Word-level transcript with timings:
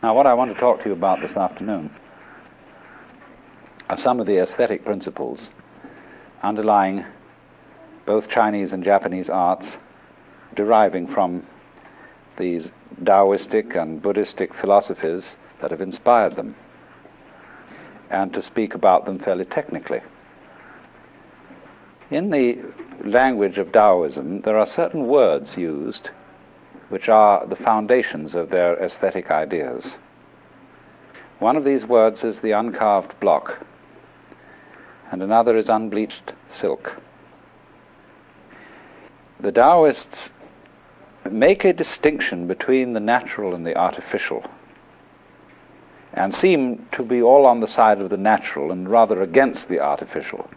Now, 0.00 0.14
what 0.14 0.28
I 0.28 0.34
want 0.34 0.52
to 0.52 0.58
talk 0.58 0.80
to 0.82 0.88
you 0.88 0.92
about 0.92 1.20
this 1.20 1.36
afternoon 1.36 1.90
are 3.90 3.96
some 3.96 4.20
of 4.20 4.26
the 4.26 4.38
aesthetic 4.38 4.84
principles 4.84 5.48
underlying 6.40 7.04
both 8.06 8.28
Chinese 8.28 8.72
and 8.72 8.84
Japanese 8.84 9.28
arts 9.28 9.76
deriving 10.54 11.08
from 11.08 11.44
these 12.36 12.70
Taoistic 13.02 13.74
and 13.74 14.00
Buddhistic 14.00 14.54
philosophies 14.54 15.36
that 15.60 15.72
have 15.72 15.80
inspired 15.80 16.36
them, 16.36 16.54
and 18.08 18.32
to 18.34 18.40
speak 18.40 18.74
about 18.74 19.04
them 19.04 19.18
fairly 19.18 19.46
technically. 19.46 20.00
In 22.10 22.30
the 22.30 22.60
language 23.04 23.58
of 23.58 23.72
Taoism, 23.72 24.42
there 24.42 24.58
are 24.58 24.66
certain 24.66 25.08
words 25.08 25.56
used 25.56 26.10
which 26.88 27.08
are 27.08 27.46
the 27.46 27.56
foundations 27.56 28.34
of 28.34 28.50
their 28.50 28.76
aesthetic 28.82 29.30
ideas. 29.30 29.94
One 31.38 31.56
of 31.56 31.64
these 31.64 31.86
words 31.86 32.24
is 32.24 32.40
the 32.40 32.52
uncarved 32.52 33.18
block, 33.20 33.64
and 35.10 35.22
another 35.22 35.56
is 35.56 35.68
unbleached 35.68 36.32
silk. 36.48 36.96
The 39.40 39.52
Taoists 39.52 40.32
make 41.30 41.64
a 41.64 41.72
distinction 41.72 42.46
between 42.46 42.92
the 42.92 43.00
natural 43.00 43.54
and 43.54 43.66
the 43.66 43.76
artificial, 43.76 44.44
and 46.14 46.34
seem 46.34 46.88
to 46.92 47.02
be 47.02 47.22
all 47.22 47.46
on 47.46 47.60
the 47.60 47.68
side 47.68 48.00
of 48.00 48.10
the 48.10 48.16
natural 48.16 48.72
and 48.72 48.88
rather 48.88 49.20
against 49.20 49.68
the 49.68 49.78
artificial. 49.78 50.48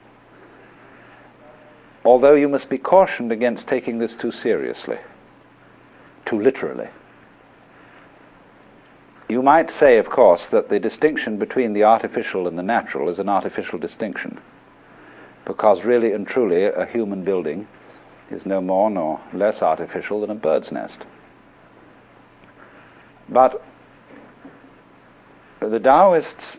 Although 2.03 2.33
you 2.33 2.49
must 2.49 2.69
be 2.69 2.79
cautioned 2.79 3.31
against 3.31 3.67
taking 3.67 3.99
this 3.99 4.15
too 4.15 4.31
seriously, 4.31 4.97
too 6.25 6.39
literally. 6.39 6.87
You 9.29 9.41
might 9.41 9.71
say, 9.71 9.97
of 9.97 10.09
course, 10.09 10.47
that 10.47 10.69
the 10.69 10.79
distinction 10.79 11.37
between 11.37 11.73
the 11.73 11.85
artificial 11.85 12.47
and 12.47 12.57
the 12.57 12.63
natural 12.63 13.07
is 13.07 13.19
an 13.19 13.29
artificial 13.29 13.79
distinction, 13.79 14.39
because 15.45 15.85
really 15.85 16.11
and 16.11 16.27
truly 16.27 16.65
a 16.65 16.85
human 16.85 17.23
building 17.23 17.67
is 18.29 18.45
no 18.45 18.59
more 18.61 18.89
nor 18.89 19.21
less 19.33 19.61
artificial 19.61 20.21
than 20.21 20.31
a 20.31 20.35
bird's 20.35 20.71
nest. 20.71 21.05
But 23.29 23.63
the 25.61 25.79
Taoists 25.79 26.57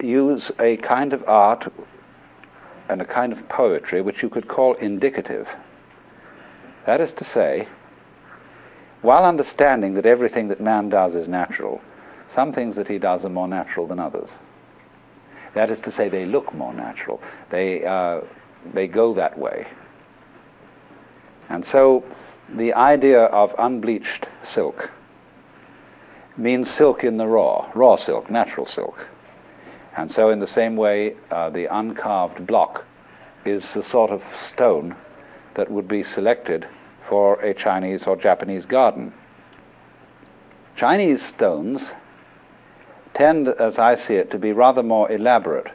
use 0.00 0.52
a 0.60 0.76
kind 0.76 1.12
of 1.12 1.24
art 1.28 1.72
and 2.88 3.02
a 3.02 3.04
kind 3.04 3.32
of 3.32 3.48
poetry 3.48 4.00
which 4.00 4.22
you 4.22 4.28
could 4.28 4.46
call 4.46 4.74
indicative. 4.74 5.48
That 6.86 7.00
is 7.00 7.12
to 7.14 7.24
say, 7.24 7.66
while 9.02 9.24
understanding 9.24 9.94
that 9.94 10.06
everything 10.06 10.48
that 10.48 10.60
man 10.60 10.88
does 10.88 11.14
is 11.14 11.28
natural, 11.28 11.80
some 12.28 12.52
things 12.52 12.76
that 12.76 12.88
he 12.88 12.98
does 12.98 13.24
are 13.24 13.30
more 13.30 13.48
natural 13.48 13.86
than 13.86 13.98
others. 13.98 14.34
That 15.54 15.70
is 15.70 15.80
to 15.80 15.90
say, 15.90 16.08
they 16.08 16.26
look 16.26 16.54
more 16.54 16.72
natural. 16.72 17.20
They, 17.50 17.84
uh, 17.84 18.20
they 18.72 18.86
go 18.86 19.14
that 19.14 19.38
way. 19.38 19.66
And 21.48 21.64
so 21.64 22.04
the 22.48 22.74
idea 22.74 23.24
of 23.24 23.54
unbleached 23.58 24.28
silk 24.44 24.90
means 26.36 26.70
silk 26.70 27.02
in 27.02 27.16
the 27.16 27.26
raw, 27.26 27.70
raw 27.74 27.96
silk, 27.96 28.30
natural 28.30 28.66
silk. 28.66 29.08
And 29.96 30.10
so, 30.10 30.30
in 30.30 30.38
the 30.38 30.46
same 30.46 30.76
way, 30.76 31.16
uh, 31.32 31.50
the 31.50 31.66
uncarved 31.66 32.46
block 32.46 32.84
is 33.44 33.72
the 33.74 33.82
sort 33.82 34.10
of 34.10 34.22
stone 34.40 34.94
that 35.54 35.68
would 35.70 35.88
be 35.88 36.04
selected 36.04 36.68
for 37.10 37.40
a 37.40 37.52
Chinese 37.52 38.06
or 38.06 38.14
Japanese 38.14 38.66
garden. 38.66 39.12
Chinese 40.76 41.20
stones 41.20 41.90
tend, 43.14 43.48
as 43.48 43.80
I 43.80 43.96
see 43.96 44.14
it, 44.14 44.30
to 44.30 44.38
be 44.38 44.52
rather 44.52 44.84
more 44.84 45.10
elaborate, 45.10 45.72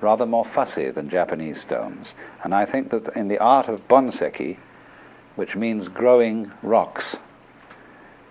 rather 0.00 0.24
more 0.26 0.44
fussy 0.44 0.92
than 0.92 1.10
Japanese 1.10 1.60
stones. 1.60 2.14
And 2.44 2.54
I 2.54 2.66
think 2.66 2.90
that 2.90 3.08
in 3.16 3.26
the 3.26 3.38
art 3.38 3.68
of 3.68 3.88
bonseki, 3.88 4.58
which 5.34 5.56
means 5.56 5.88
growing 5.88 6.52
rocks. 6.62 7.16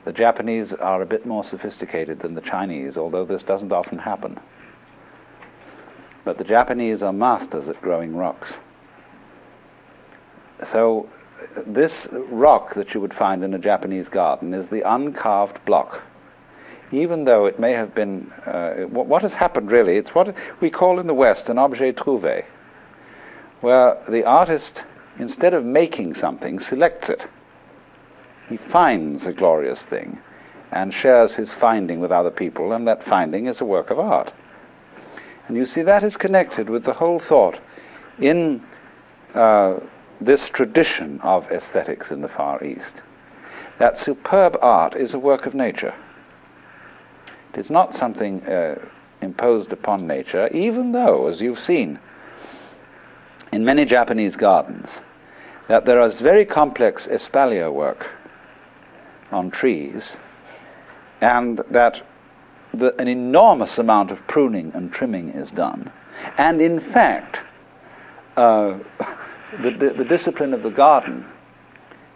The 0.05 0.13
Japanese 0.13 0.73
are 0.73 1.01
a 1.01 1.05
bit 1.05 1.25
more 1.25 1.43
sophisticated 1.43 2.21
than 2.21 2.35
the 2.35 2.41
Chinese, 2.41 2.95
although 2.95 3.25
this 3.25 3.43
doesn't 3.43 3.73
often 3.73 3.97
happen. 3.97 4.39
But 6.23 6.37
the 6.37 6.45
Japanese 6.45 7.03
are 7.03 7.11
masters 7.11 7.67
at 7.67 7.81
growing 7.81 8.15
rocks. 8.15 8.53
So, 10.63 11.09
this 11.65 12.07
rock 12.11 12.73
that 12.75 12.93
you 12.93 13.01
would 13.01 13.13
find 13.13 13.43
in 13.43 13.53
a 13.53 13.59
Japanese 13.59 14.09
garden 14.09 14.53
is 14.53 14.69
the 14.69 14.81
uncarved 14.81 15.63
block. 15.65 16.01
Even 16.91 17.25
though 17.25 17.45
it 17.45 17.59
may 17.59 17.73
have 17.73 17.95
been, 17.95 18.31
uh, 18.45 18.83
what 18.83 19.21
has 19.21 19.33
happened 19.33 19.71
really, 19.71 19.97
it's 19.97 20.13
what 20.13 20.35
we 20.61 20.69
call 20.69 20.99
in 20.99 21.07
the 21.07 21.13
West 21.13 21.49
an 21.49 21.57
objet 21.57 21.95
trouvé, 21.95 22.45
where 23.61 23.97
the 24.07 24.23
artist 24.23 24.83
instead 25.19 25.53
of 25.53 25.63
making 25.63 26.13
something, 26.13 26.59
selects 26.59 27.09
it. 27.09 27.25
He 28.49 28.57
finds 28.57 29.25
a 29.25 29.33
glorious 29.33 29.83
thing 29.85 30.19
and 30.71 30.93
shares 30.93 31.33
his 31.33 31.53
finding 31.53 31.99
with 31.99 32.11
other 32.11 32.31
people, 32.31 32.73
and 32.73 32.87
that 32.87 33.03
finding 33.03 33.45
is 33.45 33.61
a 33.61 33.65
work 33.65 33.89
of 33.89 33.99
art. 33.99 34.33
And 35.47 35.55
you 35.55 35.65
see, 35.65 35.83
that 35.83 36.03
is 36.03 36.17
connected 36.17 36.69
with 36.69 36.83
the 36.83 36.93
whole 36.93 37.19
thought 37.19 37.59
in 38.19 38.63
uh, 39.33 39.79
this 40.21 40.49
tradition 40.49 41.19
of 41.21 41.51
aesthetics 41.51 42.11
in 42.11 42.21
the 42.21 42.29
Far 42.29 42.63
East. 42.63 43.01
That 43.79 43.97
superb 43.97 44.57
art 44.61 44.95
is 44.95 45.13
a 45.13 45.19
work 45.19 45.45
of 45.45 45.53
nature. 45.53 45.93
It 47.53 47.59
is 47.59 47.69
not 47.69 47.93
something 47.93 48.43
uh, 48.45 48.79
imposed 49.21 49.73
upon 49.73 50.07
nature, 50.07 50.49
even 50.51 50.91
though, 50.91 51.27
as 51.27 51.41
you've 51.41 51.59
seen, 51.59 51.99
in 53.51 53.63
many 53.65 53.85
Japanese 53.85 54.35
gardens 54.35 55.01
that 55.67 55.85
there 55.85 56.01
is 56.01 56.21
very 56.21 56.45
complex 56.45 57.07
espalier 57.07 57.71
work 57.71 58.07
on 59.31 59.49
trees, 59.49 60.17
and 61.21 61.59
that 61.71 62.01
the, 62.73 62.95
an 62.99 63.07
enormous 63.07 63.77
amount 63.77 64.11
of 64.11 64.25
pruning 64.27 64.71
and 64.75 64.91
trimming 64.91 65.29
is 65.29 65.51
done. 65.51 65.91
And 66.37 66.61
in 66.61 66.79
fact, 66.79 67.41
uh, 68.37 68.77
the, 69.61 69.71
the, 69.71 69.89
the, 69.91 70.05
discipline 70.05 70.53
of 70.53 70.63
the 70.63 70.69
garden 70.69 71.25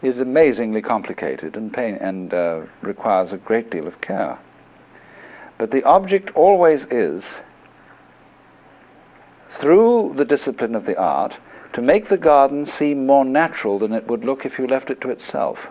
is 0.01 0.19
amazingly 0.19 0.81
complicated 0.81 1.55
and, 1.55 1.73
pain, 1.73 1.95
and 1.95 2.33
uh, 2.33 2.61
requires 2.81 3.33
a 3.33 3.37
great 3.37 3.69
deal 3.69 3.87
of 3.87 4.01
care. 4.01 4.37
But 5.57 5.71
the 5.71 5.83
object 5.83 6.31
always 6.35 6.85
is 6.85 7.39
through 9.49 10.13
the 10.15 10.25
discipline 10.25 10.75
of 10.75 10.85
the 10.85 10.97
art, 10.97 11.37
to 11.73 11.81
make 11.81 12.07
the 12.07 12.17
garden 12.17 12.65
seem 12.65 13.05
more 13.05 13.25
natural 13.25 13.79
than 13.79 13.93
it 13.93 14.07
would 14.07 14.23
look 14.23 14.45
if 14.45 14.57
you 14.57 14.67
left 14.67 14.89
it 14.89 15.01
to 15.01 15.09
itself. 15.09 15.67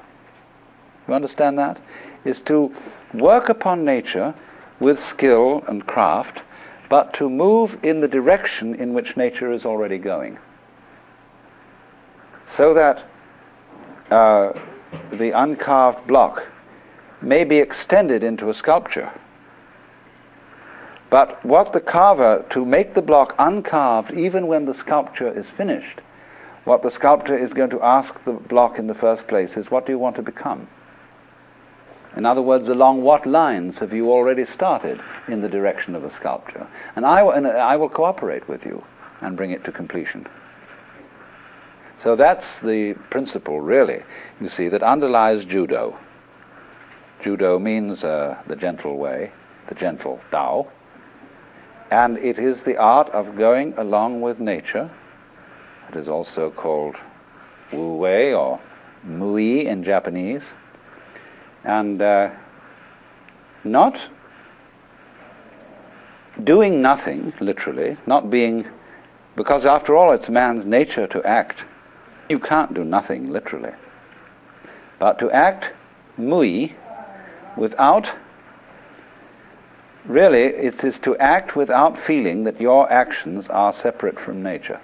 You 1.06 1.14
understand 1.14 1.58
that? 1.58 1.78
Is 2.24 2.42
to 2.42 2.74
work 3.14 3.48
upon 3.48 3.84
nature 3.84 4.34
with 4.80 4.98
skill 4.98 5.64
and 5.66 5.86
craft, 5.86 6.42
but 6.88 7.12
to 7.14 7.30
move 7.30 7.78
in 7.82 8.00
the 8.00 8.08
direction 8.08 8.74
in 8.74 8.92
which 8.92 9.16
nature 9.16 9.50
is 9.52 9.64
already 9.64 9.98
going. 9.98 10.38
So 12.50 12.74
that 12.74 13.04
uh, 14.10 14.52
the 15.12 15.32
uncarved 15.32 16.06
block 16.06 16.46
may 17.20 17.44
be 17.44 17.58
extended 17.58 18.22
into 18.22 18.48
a 18.48 18.54
sculpture 18.54 19.12
but 21.10 21.42
what 21.44 21.72
the 21.72 21.80
carver, 21.80 22.44
to 22.50 22.64
make 22.64 22.94
the 22.94 23.02
block 23.02 23.34
uncarved, 23.38 24.12
even 24.12 24.46
when 24.46 24.66
the 24.66 24.74
sculpture 24.74 25.36
is 25.36 25.48
finished, 25.48 26.00
what 26.64 26.82
the 26.82 26.90
sculptor 26.90 27.36
is 27.36 27.54
going 27.54 27.70
to 27.70 27.82
ask 27.82 28.22
the 28.24 28.32
block 28.32 28.78
in 28.78 28.86
the 28.86 28.94
first 28.94 29.26
place 29.26 29.56
is, 29.56 29.70
what 29.70 29.86
do 29.86 29.92
you 29.92 29.98
want 29.98 30.16
to 30.16 30.22
become? 30.22 30.68
In 32.16 32.26
other 32.26 32.42
words, 32.42 32.68
along 32.68 33.02
what 33.02 33.24
lines 33.24 33.78
have 33.78 33.92
you 33.92 34.10
already 34.10 34.44
started 34.44 35.00
in 35.28 35.40
the 35.40 35.48
direction 35.48 35.94
of 35.94 36.04
a 36.04 36.10
sculpture? 36.10 36.66
And 36.94 37.06
I, 37.06 37.22
and 37.34 37.46
I 37.46 37.76
will 37.76 37.88
cooperate 37.88 38.46
with 38.48 38.66
you 38.66 38.84
and 39.22 39.36
bring 39.36 39.52
it 39.52 39.64
to 39.64 39.72
completion. 39.72 40.26
So 42.02 42.14
that's 42.14 42.60
the 42.60 42.94
principle, 43.10 43.60
really, 43.60 44.04
you 44.40 44.48
see, 44.48 44.68
that 44.68 44.84
underlies 44.84 45.44
judo. 45.44 45.98
Judo 47.20 47.58
means 47.58 48.04
uh, 48.04 48.40
the 48.46 48.54
gentle 48.54 48.96
way, 48.96 49.32
the 49.66 49.74
gentle 49.74 50.20
Tao. 50.30 50.68
And 51.90 52.16
it 52.18 52.38
is 52.38 52.62
the 52.62 52.76
art 52.76 53.08
of 53.10 53.36
going 53.36 53.74
along 53.76 54.20
with 54.20 54.38
nature. 54.38 54.88
It 55.88 55.96
is 55.96 56.08
also 56.08 56.50
called 56.50 56.94
wu 57.72 57.96
wei 57.96 58.32
or 58.32 58.60
mui 59.04 59.64
in 59.64 59.82
Japanese. 59.82 60.54
And 61.64 62.00
uh, 62.00 62.30
not 63.64 64.08
doing 66.44 66.80
nothing, 66.80 67.32
literally, 67.40 67.96
not 68.06 68.30
being, 68.30 68.68
because 69.34 69.66
after 69.66 69.96
all 69.96 70.12
it's 70.12 70.28
man's 70.28 70.64
nature 70.64 71.08
to 71.08 71.24
act. 71.24 71.64
You 72.28 72.38
can't 72.38 72.74
do 72.74 72.84
nothing, 72.84 73.30
literally. 73.30 73.72
But 74.98 75.18
to 75.20 75.30
act 75.30 75.72
mui 76.18 76.74
without 77.56 78.12
really 80.04 80.44
it 80.44 80.82
is 80.82 80.98
to 81.00 81.16
act 81.18 81.54
without 81.54 81.98
feeling 81.98 82.44
that 82.44 82.60
your 82.60 82.90
actions 82.90 83.48
are 83.48 83.72
separate 83.72 84.18
from 84.18 84.42
nature. 84.42 84.80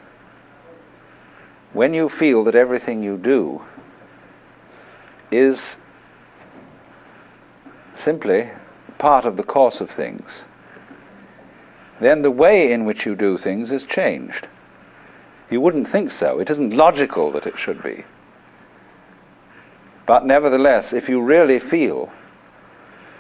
When 1.73 1.94
you 1.94 2.08
feel 2.08 2.44
that 2.44 2.55
everything 2.55 3.02
you 3.02 3.17
do 3.17 3.62
is 5.31 5.76
simply 7.94 8.50
part 8.99 9.25
of 9.25 9.37
the 9.37 9.43
course 9.43 9.81
of 9.81 9.91
things, 9.91 10.44
then 12.00 12.23
the 12.23 12.31
way 12.31 12.73
in 12.73 12.85
which 12.85 13.06
you 13.06 13.17
do 13.17 13.38
things 13.38 13.70
is 13.70 13.85
changed. 13.85 14.46
You 15.50 15.61
wouldn't 15.61 15.88
think 15.88 16.11
so. 16.11 16.38
It 16.38 16.50
isn't 16.50 16.75
logical 16.75 17.31
that 17.32 17.46
it 17.46 17.58
should 17.58 17.82
be. 17.82 18.05
But 20.06 20.26
nevertheless, 20.26 20.93
if 20.93 21.08
you 21.08 21.23
really 21.23 21.58
feel 21.58 22.11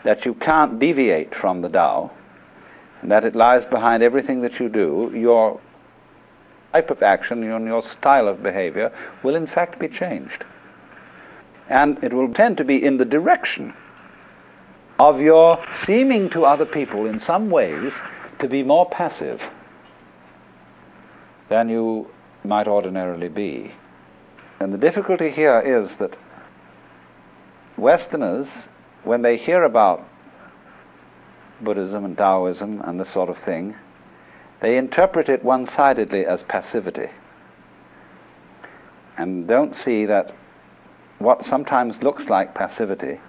that 0.04 0.24
you 0.24 0.34
can't 0.34 0.78
deviate 0.78 1.34
from 1.34 1.62
the 1.62 1.68
Tao, 1.68 2.10
and 3.00 3.10
that 3.10 3.24
it 3.24 3.34
lies 3.34 3.66
behind 3.66 4.02
everything 4.02 4.40
that 4.42 4.58
you 4.58 4.68
do, 4.68 5.12
your 5.14 5.60
type 6.72 6.90
of 6.90 7.02
action 7.02 7.42
and 7.42 7.66
your 7.66 7.82
style 7.82 8.28
of 8.28 8.42
behavior 8.42 8.90
will 9.22 9.36
in 9.36 9.46
fact 9.46 9.78
be 9.78 9.88
changed. 9.88 10.44
And 11.68 12.02
it 12.02 12.12
will 12.12 12.32
tend 12.32 12.56
to 12.58 12.64
be 12.64 12.82
in 12.82 12.96
the 12.96 13.04
direction 13.04 13.74
of 14.98 15.20
your 15.20 15.62
seeming 15.72 16.30
to 16.30 16.44
other 16.44 16.66
people 16.66 17.06
in 17.06 17.18
some 17.18 17.50
ways 17.50 18.00
to 18.38 18.48
be 18.48 18.62
more 18.62 18.88
passive 18.88 19.40
than 21.54 21.68
you 21.68 22.10
might 22.42 22.66
ordinarily 22.66 23.28
be. 23.28 23.70
And 24.58 24.74
the 24.74 24.78
difficulty 24.78 25.30
here 25.30 25.62
is 25.64 25.96
that 25.96 26.16
Westerners, 27.76 28.66
when 29.04 29.22
they 29.22 29.36
hear 29.36 29.62
about 29.62 30.04
Buddhism 31.60 32.04
and 32.04 32.18
Taoism 32.18 32.80
and 32.80 32.98
this 32.98 33.08
sort 33.08 33.28
of 33.28 33.38
thing, 33.38 33.76
they 34.62 34.76
interpret 34.76 35.28
it 35.28 35.44
one 35.44 35.64
sidedly 35.64 36.26
as 36.26 36.42
passivity 36.42 37.10
and 39.16 39.46
don't 39.46 39.76
see 39.76 40.06
that 40.06 40.32
what 41.18 41.44
sometimes 41.44 42.02
looks 42.02 42.28
like 42.28 42.52
passivity 42.52 43.20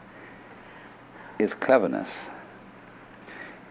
is 1.38 1.54
cleverness. 1.54 2.30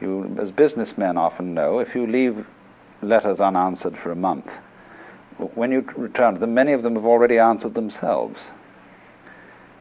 You, 0.01 0.37
as 0.39 0.53
businessmen 0.53 1.17
often 1.17 1.55
know, 1.55 1.81
if 1.81 1.97
you 1.97 2.07
leave 2.07 2.47
letters 3.05 3.41
unanswered 3.41 3.97
for 3.97 4.11
a 4.11 4.17
month, 4.17 4.51
when 5.55 5.73
you 5.73 5.81
return 5.97 6.35
to 6.35 6.41
them, 6.41 6.55
many 6.55 6.73
of 6.73 6.83
them 6.83 6.95
have 6.95 7.05
already 7.05 7.39
answered 7.39 7.75
themselves. 7.75 8.51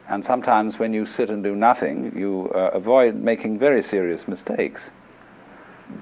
And 0.08 0.24
sometimes 0.24 0.78
when 0.78 0.92
you 0.92 1.06
sit 1.06 1.30
and 1.30 1.42
do 1.42 1.54
nothing, 1.54 2.12
you 2.16 2.50
uh, 2.54 2.70
avoid 2.74 3.14
making 3.14 3.58
very 3.58 3.82
serious 3.82 4.28
mistakes, 4.28 4.90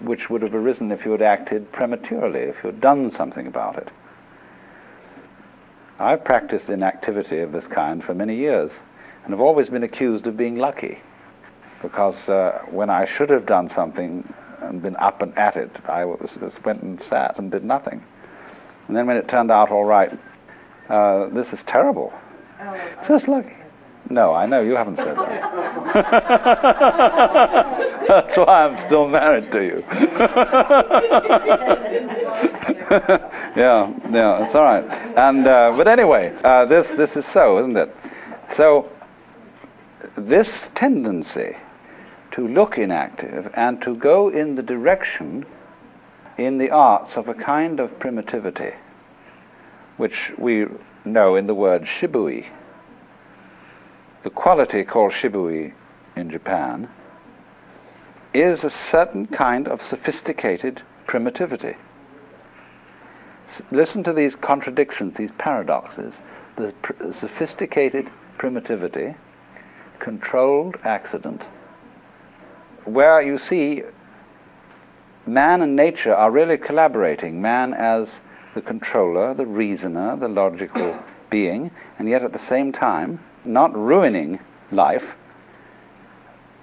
which 0.03 0.29
would 0.31 0.43
have 0.43 0.55
arisen 0.55 0.91
if 0.91 1.05
you 1.05 1.13
had 1.13 1.23
acted 1.23 1.71
prematurely, 1.71 2.41
if 2.41 2.57
you 2.65 2.71
had 2.71 2.81
done 2.81 3.11
something 3.11 3.47
about 3.47 3.77
it. 3.77 3.91
I've 5.99 6.25
practiced 6.25 6.69
inactivity 6.69 7.41
of 7.41 7.53
this 7.53 7.69
kind 7.69 8.03
for 8.03 8.15
many 8.15 8.35
years, 8.35 8.81
and 9.25 9.33
have 9.33 9.41
always 9.41 9.69
been 9.69 9.85
accused 9.85 10.27
of 10.27 10.37
being 10.37 10.57
lucky, 10.57 10.99
because 11.81 12.29
uh, 12.29 12.63
when 12.71 12.91
I 12.91 13.05
should 13.05 13.31
have 13.31 13.47
done 13.47 13.69
something 13.69 14.33
and 14.63 14.83
been 14.83 14.97
up 14.97 15.23
and 15.23 15.37
at 15.39 15.57
it, 15.57 15.71
I 15.87 16.05
was, 16.05 16.37
was 16.39 16.63
went 16.65 16.83
and 16.83 17.01
sat 17.01 17.39
and 17.39 17.51
did 17.51 17.65
nothing. 17.65 18.03
And 18.89 18.97
then 18.97 19.07
when 19.07 19.17
it 19.17 19.29
turned 19.29 19.51
out 19.51 19.71
all 19.71 19.85
right, 19.85 20.19
uh, 20.89 21.27
this 21.29 21.53
is 21.53 21.63
terrible. 21.63 22.13
Oh, 22.61 22.91
Just 23.07 23.29
lucky. 23.29 23.55
No, 24.11 24.35
I 24.35 24.47
know 24.47 24.61
you 24.61 24.75
haven't 24.75 24.97
said 24.97 25.17
that. 25.17 25.95
That's 28.09 28.37
why 28.37 28.67
I'm 28.67 28.79
still 28.79 29.09
married 29.09 29.53
to 29.53 29.65
you. 29.65 29.85
yeah, 33.57 33.93
yeah, 34.11 34.43
it's 34.43 34.55
all 34.55 34.65
right. 34.65 34.85
And 35.17 35.47
uh, 35.47 35.73
but 35.77 35.89
anyway, 35.89 36.35
uh, 36.43 36.67
this 36.67 36.97
this 36.97 37.17
is 37.17 37.25
so, 37.25 37.59
isn't 37.61 37.77
it? 37.77 37.95
So 38.51 38.91
this 40.17 40.69
tendency 40.75 41.57
to 42.33 42.47
look 42.47 42.79
inactive 42.79 43.51
and 43.55 43.81
to 43.83 43.95
go 43.95 44.29
in 44.29 44.55
the 44.55 44.63
direction 44.63 45.47
in 46.39 46.59
the 46.59 46.71
arts 46.71 47.17
of 47.17 47.29
a 47.29 47.35
kind 47.35 47.79
of 47.79 47.99
primitivity, 47.99 48.73
which 49.97 50.33
we 50.39 50.67
know 51.05 51.37
in 51.37 51.47
the 51.47 51.55
word 51.55 51.83
shibui 51.83 52.47
the 54.23 54.31
quality 54.31 54.85
called 54.85 55.13
shibui 55.13 55.73
in 56.15 56.31
Japan 56.31 56.89
is 58.33 58.63
a 58.63 58.71
certain 58.71 59.27
kind 59.27 59.67
of 59.67 59.83
sophisticated 59.83 60.81
primitivity. 61.07 61.77
S- 63.49 63.63
listen 63.71 64.05
to 64.05 64.13
these 64.13 64.37
contradictions, 64.37 65.17
these 65.17 65.33
paradoxes. 65.33 66.23
The 66.57 66.73
pr- 66.83 67.11
sophisticated 67.11 68.09
primitivity, 68.39 69.17
controlled 69.99 70.77
accident, 70.85 71.43
where 72.85 73.23
you 73.23 73.39
see 73.39 73.83
man 75.27 75.63
and 75.63 75.77
nature 75.77 76.15
are 76.15 76.31
really 76.31 76.59
collaborating. 76.59 77.41
Man 77.41 77.75
as 77.75 78.21
the 78.55 78.63
controller, 78.63 79.35
the 79.35 79.47
reasoner, 79.47 80.17
the 80.17 80.29
logical 80.29 80.97
being, 81.31 81.71
and 81.99 82.09
yet 82.09 82.23
at 82.23 82.33
the 82.33 82.39
same 82.39 82.73
time, 82.73 83.21
not 83.45 83.75
ruining 83.77 84.39
life 84.71 85.15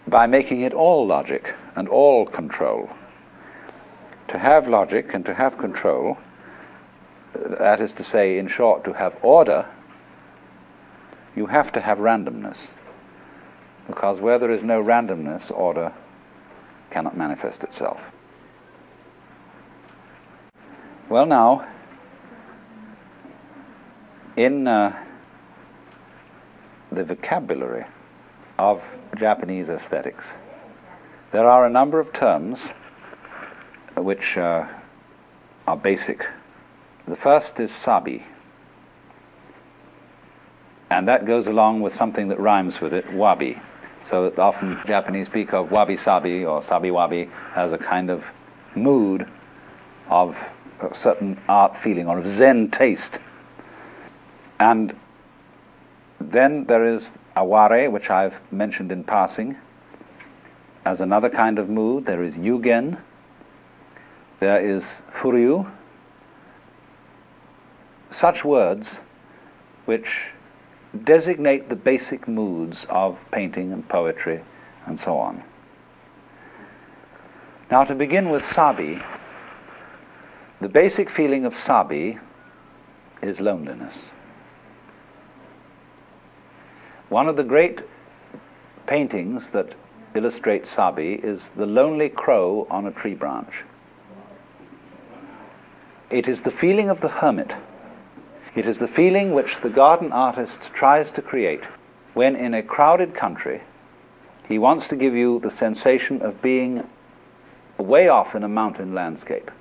by 0.07 0.27
making 0.27 0.61
it 0.61 0.73
all 0.73 1.05
logic 1.05 1.53
and 1.75 1.87
all 1.87 2.25
control. 2.25 2.89
To 4.29 4.37
have 4.37 4.67
logic 4.67 5.13
and 5.13 5.25
to 5.25 5.33
have 5.33 5.57
control, 5.57 6.17
that 7.33 7.79
is 7.79 7.93
to 7.93 8.03
say, 8.03 8.37
in 8.37 8.47
short, 8.47 8.83
to 8.83 8.93
have 8.93 9.17
order, 9.21 9.65
you 11.35 11.45
have 11.47 11.71
to 11.73 11.79
have 11.79 11.99
randomness. 11.99 12.57
Because 13.87 14.19
where 14.19 14.37
there 14.37 14.51
is 14.51 14.61
no 14.61 14.83
randomness, 14.83 15.49
order 15.51 15.91
cannot 16.91 17.17
manifest 17.17 17.63
itself. 17.63 17.99
Well, 21.09 21.25
now, 21.25 21.67
in 24.35 24.67
uh, 24.67 24.95
the 26.91 27.03
vocabulary 27.03 27.85
of 28.57 28.81
Japanese 29.17 29.69
aesthetics. 29.69 30.31
There 31.31 31.47
are 31.47 31.65
a 31.65 31.69
number 31.69 31.99
of 31.99 32.11
terms 32.13 32.61
which 33.95 34.37
uh, 34.37 34.67
are 35.67 35.77
basic. 35.77 36.25
The 37.07 37.15
first 37.15 37.59
is 37.59 37.71
sabi, 37.71 38.25
and 40.89 41.07
that 41.07 41.25
goes 41.25 41.47
along 41.47 41.81
with 41.81 41.95
something 41.95 42.27
that 42.29 42.39
rhymes 42.39 42.81
with 42.81 42.93
it, 42.93 43.11
wabi. 43.13 43.61
So 44.03 44.33
often 44.37 44.79
Japanese 44.87 45.27
speak 45.27 45.53
of 45.53 45.71
wabi 45.71 45.97
sabi 45.97 46.45
or 46.45 46.63
sabi 46.63 46.91
wabi 46.91 47.29
as 47.55 47.73
a 47.73 47.77
kind 47.77 48.09
of 48.09 48.23
mood 48.75 49.27
of 50.09 50.37
a 50.81 50.95
certain 50.95 51.39
art 51.47 51.77
feeling 51.77 52.07
or 52.07 52.17
of 52.19 52.27
Zen 52.27 52.71
taste. 52.71 53.19
And 54.59 54.95
then 56.19 56.65
there 56.65 56.85
is 56.85 57.11
aware, 57.35 57.89
which 57.89 58.09
I've 58.09 58.39
mentioned 58.51 58.91
in 58.91 59.03
passing. 59.03 59.55
As 60.85 61.01
another 61.01 61.29
kind 61.29 61.59
of 61.59 61.69
mood, 61.69 62.05
there 62.05 62.23
is 62.23 62.37
yugen, 62.37 62.97
there 64.39 64.65
is 64.65 64.83
furyu. 65.13 65.69
Such 68.11 68.43
words 68.43 68.99
which 69.85 70.31
designate 71.03 71.69
the 71.69 71.75
basic 71.75 72.27
moods 72.27 72.85
of 72.89 73.17
painting 73.31 73.71
and 73.71 73.87
poetry 73.87 74.41
and 74.85 74.99
so 74.99 75.17
on. 75.17 75.43
Now, 77.69 77.83
to 77.83 77.93
begin 77.93 78.29
with 78.29 78.45
sabi, 78.45 79.01
the 80.61 80.69
basic 80.69 81.09
feeling 81.09 81.45
of 81.45 81.55
sabi 81.55 82.17
is 83.21 83.39
loneliness. 83.39 84.09
One 87.09 87.27
of 87.27 87.35
the 87.35 87.43
great 87.43 87.81
paintings 88.85 89.49
that 89.49 89.73
illustrate 90.15 90.65
Sabi 90.65 91.13
is 91.13 91.49
The 91.55 91.65
Lonely 91.65 92.09
Crow 92.09 92.67
on 92.69 92.85
a 92.85 92.91
Tree 92.91 93.13
Branch. 93.13 93.53
It 96.09 96.27
is 96.27 96.41
the 96.41 96.51
feeling 96.51 96.89
of 96.89 97.01
the 97.01 97.07
hermit. 97.07 97.53
It 98.55 98.65
is 98.65 98.79
the 98.79 98.87
feeling 98.87 99.33
which 99.33 99.57
the 99.61 99.69
garden 99.69 100.11
artist 100.11 100.59
tries 100.73 101.11
to 101.11 101.21
create 101.21 101.63
when, 102.13 102.35
in 102.35 102.53
a 102.53 102.63
crowded 102.63 103.13
country, 103.13 103.61
he 104.47 104.57
wants 104.57 104.87
to 104.87 104.95
give 104.95 105.13
you 105.13 105.39
the 105.39 105.51
sensation 105.51 106.21
of 106.23 106.41
being 106.41 106.83
way 107.77 108.07
off 108.07 108.35
in 108.35 108.43
a 108.43 108.47
mountain 108.47 108.95
landscape. 108.95 109.51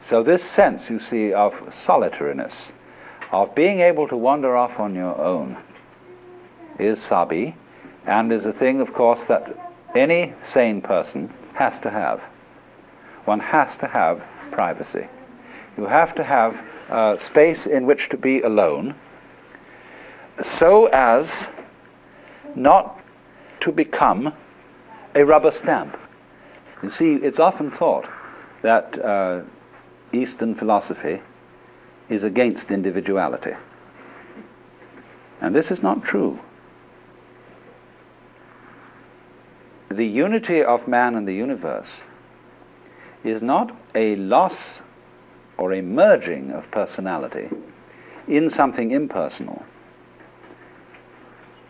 So, 0.00 0.22
this 0.22 0.42
sense, 0.42 0.90
you 0.90 0.98
see, 0.98 1.32
of 1.32 1.54
solitariness, 1.72 2.72
of 3.30 3.54
being 3.54 3.80
able 3.80 4.08
to 4.08 4.16
wander 4.16 4.56
off 4.56 4.80
on 4.80 4.94
your 4.94 5.16
own 5.16 5.56
is 6.78 7.00
sabi, 7.00 7.54
and 8.06 8.32
is 8.32 8.46
a 8.46 8.52
thing, 8.52 8.80
of 8.80 8.92
course, 8.92 9.24
that 9.24 9.54
any 9.94 10.32
sane 10.42 10.80
person 10.80 11.32
has 11.54 11.78
to 11.80 11.90
have. 11.90 12.20
One 13.24 13.40
has 13.40 13.76
to 13.78 13.86
have 13.86 14.22
privacy. 14.50 15.06
You 15.78 15.86
have 15.86 16.12
to 16.16 16.24
have 16.24 16.60
uh, 16.90 17.16
space 17.16 17.64
in 17.64 17.86
which 17.86 18.08
to 18.08 18.16
be 18.16 18.40
alone 18.42 18.96
so 20.42 20.86
as 20.86 21.46
not 22.56 23.00
to 23.60 23.70
become 23.70 24.34
a 25.14 25.24
rubber 25.24 25.52
stamp. 25.52 25.96
You 26.82 26.90
see, 26.90 27.14
it's 27.14 27.38
often 27.38 27.70
thought 27.70 28.08
that 28.62 28.98
uh, 28.98 29.42
Eastern 30.12 30.56
philosophy 30.56 31.20
is 32.08 32.24
against 32.24 32.72
individuality. 32.72 33.54
And 35.40 35.54
this 35.54 35.70
is 35.70 35.80
not 35.80 36.02
true. 36.02 36.40
The 39.90 40.06
unity 40.06 40.64
of 40.64 40.88
man 40.88 41.14
and 41.14 41.26
the 41.26 41.34
universe 41.34 41.90
is 43.22 43.42
not 43.42 43.78
a 43.94 44.16
loss 44.16 44.80
or 45.58 45.72
a 45.72 45.82
merging 45.82 46.50
of 46.52 46.70
personality 46.70 47.50
in 48.26 48.48
something 48.48 48.92
impersonal. 48.92 49.62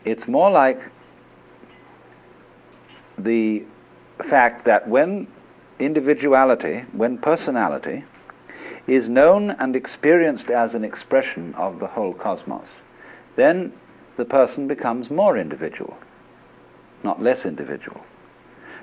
It's 0.05 0.29
more 0.29 0.51
like 0.51 0.81
the 3.19 3.65
fact 4.29 4.65
that 4.67 4.89
when 4.89 5.27
individuality, 5.79 6.85
when 6.93 7.19
personality, 7.19 8.05
is 8.87 9.09
known 9.09 9.51
and 9.51 9.77
experienced 9.77 10.51
as 10.51 10.75
an 10.75 10.85
expression 10.85 11.55
of 11.55 11.79
the 11.79 11.87
whole 11.87 12.15
cosmos, 12.15 12.81
then 13.37 13.73
the 14.17 14.25
person 14.25 14.67
becomes 14.67 15.11
more 15.11 15.37
individual, 15.37 15.97
not 17.05 17.23
less 17.23 17.45
individual. 17.45 18.01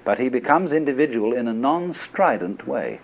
But 0.04 0.20
he 0.20 0.30
becomes 0.30 0.72
individual 0.72 1.34
in 1.34 1.48
a 1.48 1.54
non 1.54 1.92
strident 1.92 2.68
way, 2.68 3.00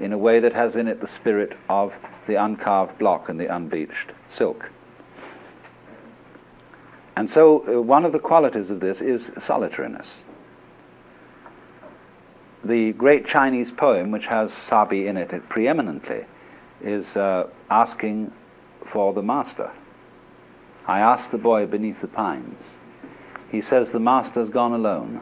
in 0.00 0.12
a 0.12 0.18
way 0.18 0.40
that 0.40 0.52
has 0.52 0.76
in 0.76 0.88
it 0.88 1.00
the 1.00 1.06
spirit 1.06 1.56
of 1.68 1.92
the 2.26 2.34
uncarved 2.34 2.98
block 2.98 3.28
and 3.28 3.38
the 3.38 3.54
unbleached 3.54 4.12
silk. 4.28 4.70
And 7.16 7.28
so, 7.28 7.66
uh, 7.68 7.82
one 7.82 8.04
of 8.04 8.12
the 8.12 8.18
qualities 8.18 8.70
of 8.70 8.80
this 8.80 9.00
is 9.00 9.30
solitariness. 9.38 10.24
The 12.64 12.92
great 12.92 13.26
Chinese 13.26 13.70
poem, 13.70 14.10
which 14.10 14.26
has 14.26 14.52
Sabi 14.52 15.06
in 15.06 15.16
it, 15.16 15.32
it 15.32 15.48
preeminently, 15.48 16.24
is 16.82 17.16
uh, 17.16 17.48
asking 17.70 18.32
for 18.86 19.12
the 19.12 19.22
master. 19.22 19.70
I 20.86 21.00
asked 21.00 21.30
the 21.30 21.38
boy 21.38 21.66
beneath 21.66 22.00
the 22.00 22.08
pines. 22.08 22.64
He 23.50 23.60
says 23.60 23.90
the 23.90 24.00
master's 24.00 24.48
gone 24.48 24.72
alone, 24.72 25.20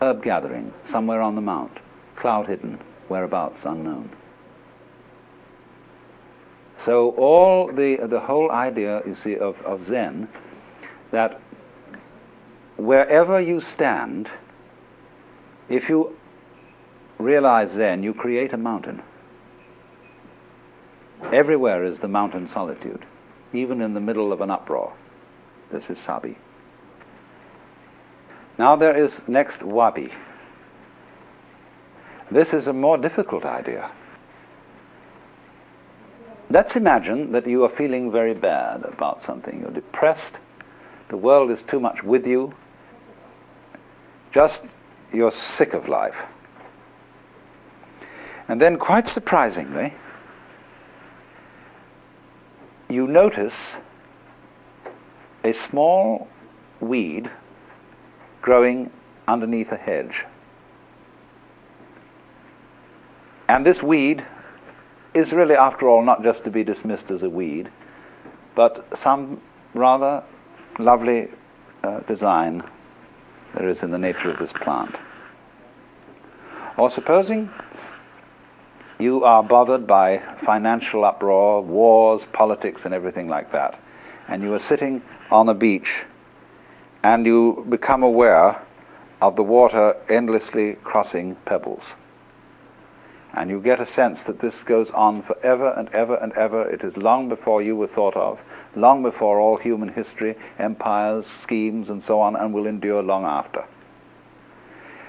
herb 0.00 0.22
gathering, 0.22 0.72
somewhere 0.84 1.20
on 1.20 1.34
the 1.34 1.40
mount, 1.40 1.78
cloud 2.16 2.46
hidden, 2.46 2.78
whereabouts 3.08 3.64
unknown. 3.64 4.10
So 6.84 7.10
all 7.10 7.72
the 7.72 7.96
the 7.96 8.20
whole 8.20 8.50
idea, 8.50 9.02
you 9.06 9.16
see, 9.22 9.36
of, 9.36 9.60
of 9.62 9.86
Zen 9.86 10.28
that 11.10 11.40
wherever 12.76 13.40
you 13.40 13.60
stand, 13.60 14.28
if 15.68 15.88
you 15.88 16.16
realize 17.18 17.70
Zen, 17.70 18.02
you 18.02 18.12
create 18.12 18.52
a 18.52 18.56
mountain. 18.58 19.02
Everywhere 21.32 21.84
is 21.84 22.00
the 22.00 22.08
mountain 22.08 22.48
solitude, 22.48 23.04
even 23.52 23.80
in 23.80 23.94
the 23.94 24.00
middle 24.00 24.32
of 24.32 24.40
an 24.40 24.50
uproar. 24.50 24.92
This 25.70 25.88
is 25.88 25.98
Sabi. 25.98 26.36
Now 28.58 28.76
there 28.76 28.96
is 28.96 29.20
next 29.26 29.62
Wabi. 29.62 30.10
This 32.34 32.52
is 32.52 32.66
a 32.66 32.72
more 32.72 32.98
difficult 32.98 33.44
idea. 33.44 33.90
Let's 36.50 36.74
imagine 36.76 37.32
that 37.32 37.46
you 37.46 37.64
are 37.64 37.68
feeling 37.70 38.10
very 38.10 38.34
bad 38.34 38.82
about 38.84 39.22
something. 39.22 39.60
You're 39.60 39.70
depressed 39.70 40.34
the 41.08 41.16
world 41.16 41.52
is 41.52 41.62
too 41.62 41.78
much 41.78 42.02
with 42.02 42.26
you. 42.26 42.52
Just 44.32 44.66
you're 45.12 45.30
sick 45.30 45.74
of 45.74 45.88
life. 45.88 46.16
And 48.48 48.60
then, 48.60 48.78
quite 48.78 49.06
surprisingly, 49.06 49.94
you 52.88 53.06
notice 53.06 53.54
a 55.44 55.52
small 55.52 56.26
weed 56.80 57.30
growing 58.42 58.90
underneath 59.28 59.70
a 59.70 59.76
hedge. 59.76 60.24
And 63.48 63.64
this 63.64 63.82
weed 63.82 64.24
is 65.12 65.32
really, 65.32 65.54
after 65.54 65.88
all, 65.88 66.02
not 66.02 66.22
just 66.22 66.44
to 66.44 66.50
be 66.50 66.64
dismissed 66.64 67.10
as 67.10 67.22
a 67.22 67.30
weed, 67.30 67.70
but 68.54 68.86
some 68.98 69.40
rather 69.74 70.22
lovely 70.78 71.28
uh, 71.82 72.00
design 72.00 72.62
there 73.54 73.68
is 73.68 73.82
in 73.82 73.90
the 73.90 73.98
nature 73.98 74.30
of 74.30 74.38
this 74.38 74.52
plant. 74.52 74.96
Or 76.76 76.90
supposing 76.90 77.50
you 78.98 79.24
are 79.24 79.42
bothered 79.42 79.86
by 79.86 80.18
financial 80.44 81.04
uproar, 81.04 81.62
wars, 81.62 82.26
politics, 82.32 82.84
and 82.84 82.94
everything 82.94 83.28
like 83.28 83.52
that, 83.52 83.78
and 84.28 84.42
you 84.42 84.52
are 84.54 84.58
sitting 84.58 85.02
on 85.30 85.48
a 85.48 85.54
beach 85.54 86.04
and 87.02 87.26
you 87.26 87.64
become 87.68 88.02
aware 88.02 88.60
of 89.20 89.36
the 89.36 89.42
water 89.42 89.96
endlessly 90.08 90.74
crossing 90.82 91.36
pebbles. 91.44 91.84
And 93.36 93.50
you 93.50 93.60
get 93.60 93.80
a 93.80 93.86
sense 93.86 94.22
that 94.24 94.38
this 94.38 94.62
goes 94.62 94.90
on 94.92 95.22
forever 95.22 95.74
and 95.76 95.88
ever 95.90 96.14
and 96.16 96.32
ever. 96.34 96.68
It 96.68 96.84
is 96.84 96.96
long 96.96 97.28
before 97.28 97.62
you 97.62 97.74
were 97.74 97.88
thought 97.88 98.16
of, 98.16 98.40
long 98.76 99.02
before 99.02 99.40
all 99.40 99.56
human 99.56 99.88
history, 99.88 100.36
empires, 100.58 101.26
schemes, 101.26 101.90
and 101.90 102.02
so 102.02 102.20
on, 102.20 102.36
and 102.36 102.54
will 102.54 102.66
endure 102.66 103.02
long 103.02 103.24
after. 103.24 103.64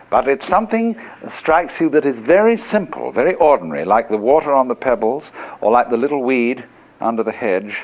But 0.09 0.27
it's 0.27 0.47
something 0.47 0.93
that 1.21 1.33
strikes 1.33 1.79
you 1.79 1.89
that 1.89 2.05
is 2.05 2.19
very 2.19 2.57
simple, 2.57 3.11
very 3.11 3.35
ordinary, 3.35 3.85
like 3.85 4.09
the 4.09 4.17
water 4.17 4.53
on 4.53 4.67
the 4.67 4.75
pebbles, 4.75 5.31
or 5.61 5.71
like 5.71 5.89
the 5.89 5.97
little 5.97 6.23
weed 6.23 6.63
under 7.01 7.23
the 7.23 7.31
hedge, 7.31 7.83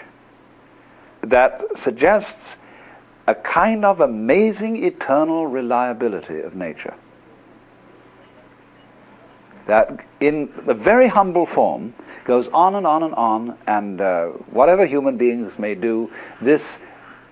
that 1.22 1.62
suggests 1.78 2.58
a 3.28 3.36
kind 3.36 3.86
of 3.86 4.02
amazing 4.02 4.84
eternal 4.84 5.46
reliability 5.46 6.40
of 6.40 6.56
nature 6.56 6.96
that 9.68 10.04
in 10.22 10.54
the 10.68 10.74
very 10.74 11.08
humble 11.08 11.46
form 11.46 11.94
goes 12.26 12.48
on 12.54 12.76
and 12.76 12.86
on 12.88 13.04
and 13.04 13.14
on, 13.16 13.58
and 13.68 14.00
uh, 14.00 14.28
whatever 14.52 14.86
human 14.86 15.18
beings 15.18 15.58
may 15.60 15.76
do, 15.76 16.10
this 16.42 16.78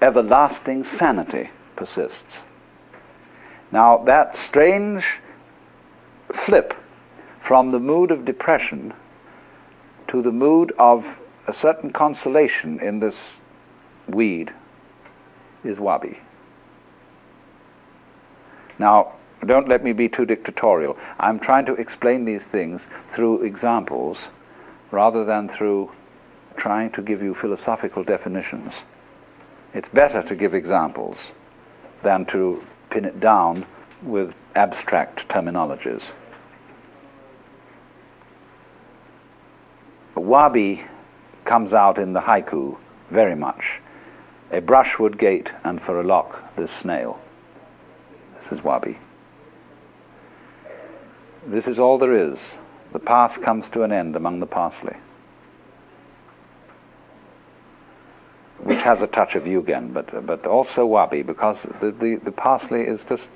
everlasting 0.02 0.84
sanity 0.84 1.50
persists. 1.76 2.40
Now, 3.72 3.98
that 4.06 4.36
strange 4.36 5.06
flip 6.34 6.74
from 7.42 7.72
the 7.72 7.80
mood 7.80 8.12
of 8.12 8.26
depression 8.26 8.94
to 10.08 10.22
the 10.24 10.32
mood 10.32 10.74
of 10.80 11.06
a 11.48 11.54
certain 11.54 11.92
consolation 11.92 12.80
in 12.80 13.00
this 13.00 13.40
weed 14.08 14.52
is 15.64 15.80
wabi. 15.80 16.20
Now, 18.80 19.14
don't 19.46 19.70
let 19.70 19.84
me 19.84 19.94
be 19.94 20.10
too 20.10 20.26
dictatorial. 20.26 20.98
I'm 21.20 21.40
trying 21.40 21.66
to 21.66 21.74
explain 21.76 22.26
these 22.26 22.48
things 22.48 22.88
through 23.14 23.44
examples 23.44 24.30
rather 24.92 25.24
than 25.24 25.50
through 25.50 25.92
trying 26.58 26.92
to 26.92 27.02
give 27.02 27.22
you 27.22 27.34
philosophical 27.34 28.04
definitions. 28.04 28.74
It's 29.74 29.88
better 29.88 30.24
to 30.24 30.36
give 30.36 30.54
examples 30.54 31.32
than 32.04 32.26
to 32.28 32.64
pin 32.90 33.06
it 33.06 33.20
down 33.20 33.66
with 34.04 34.34
abstract 34.56 35.28
terminologies. 35.30 36.12
Wabi 40.16 40.84
comes 41.46 41.74
out 41.74 41.98
in 41.98 42.14
the 42.14 42.20
haiku 42.20 42.78
very 43.10 43.36
much. 43.36 43.80
A 44.52 44.62
brushwood 44.62 45.18
gate, 45.18 45.50
and 45.64 45.82
for 45.82 46.00
a 46.00 46.04
lock, 46.04 46.56
this 46.56 46.72
snail. 46.72 47.20
This 48.42 48.60
is 48.60 48.64
Wabi. 48.64 48.98
This 51.50 51.68
is 51.68 51.80
all 51.80 51.98
there 51.98 52.14
is. 52.14 52.54
The 52.94 53.00
path 53.00 53.42
comes 53.42 53.72
to 53.72 53.82
an 53.82 53.92
end 53.92 54.16
among 54.16 54.40
the 54.40 54.46
parsley. 54.46 54.96
Which 58.60 58.82
has 58.84 59.02
a 59.02 59.08
touch 59.08 59.34
of 59.34 59.44
Yugen, 59.46 59.92
but, 59.92 60.28
but 60.28 60.46
also 60.46 60.86
Wabi, 60.86 61.24
because 61.24 61.64
the, 61.82 61.92
the, 61.92 62.18
the 62.18 62.32
parsley 62.32 62.82
is 62.82 63.04
just, 63.04 63.32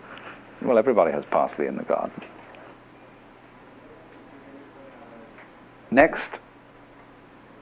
well, 0.61 0.77
everybody 0.77 1.11
has 1.11 1.25
parsley 1.25 1.65
in 1.65 1.75
the 1.75 1.83
garden. 1.83 2.21
Next, 5.89 6.39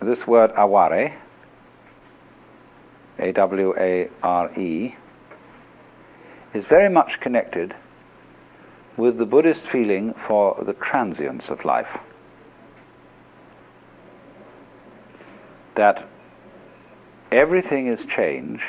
this 0.02 0.28
word 0.28 0.52
aware, 0.58 1.18
A 3.20 3.32
W 3.32 3.74
A 3.78 4.10
R 4.22 4.52
E, 4.60 4.96
is 6.54 6.66
very 6.66 6.90
much 6.90 7.22
connected 7.22 7.74
with 8.98 9.18
the 9.18 9.26
Buddhist 9.26 9.68
feeling 9.68 10.14
for 10.14 10.62
the 10.64 10.74
transience 10.74 11.50
of 11.50 11.66
life. 11.66 11.98
That 15.76 16.08
everything 17.32 17.88
is 17.88 18.06
change 18.06 18.62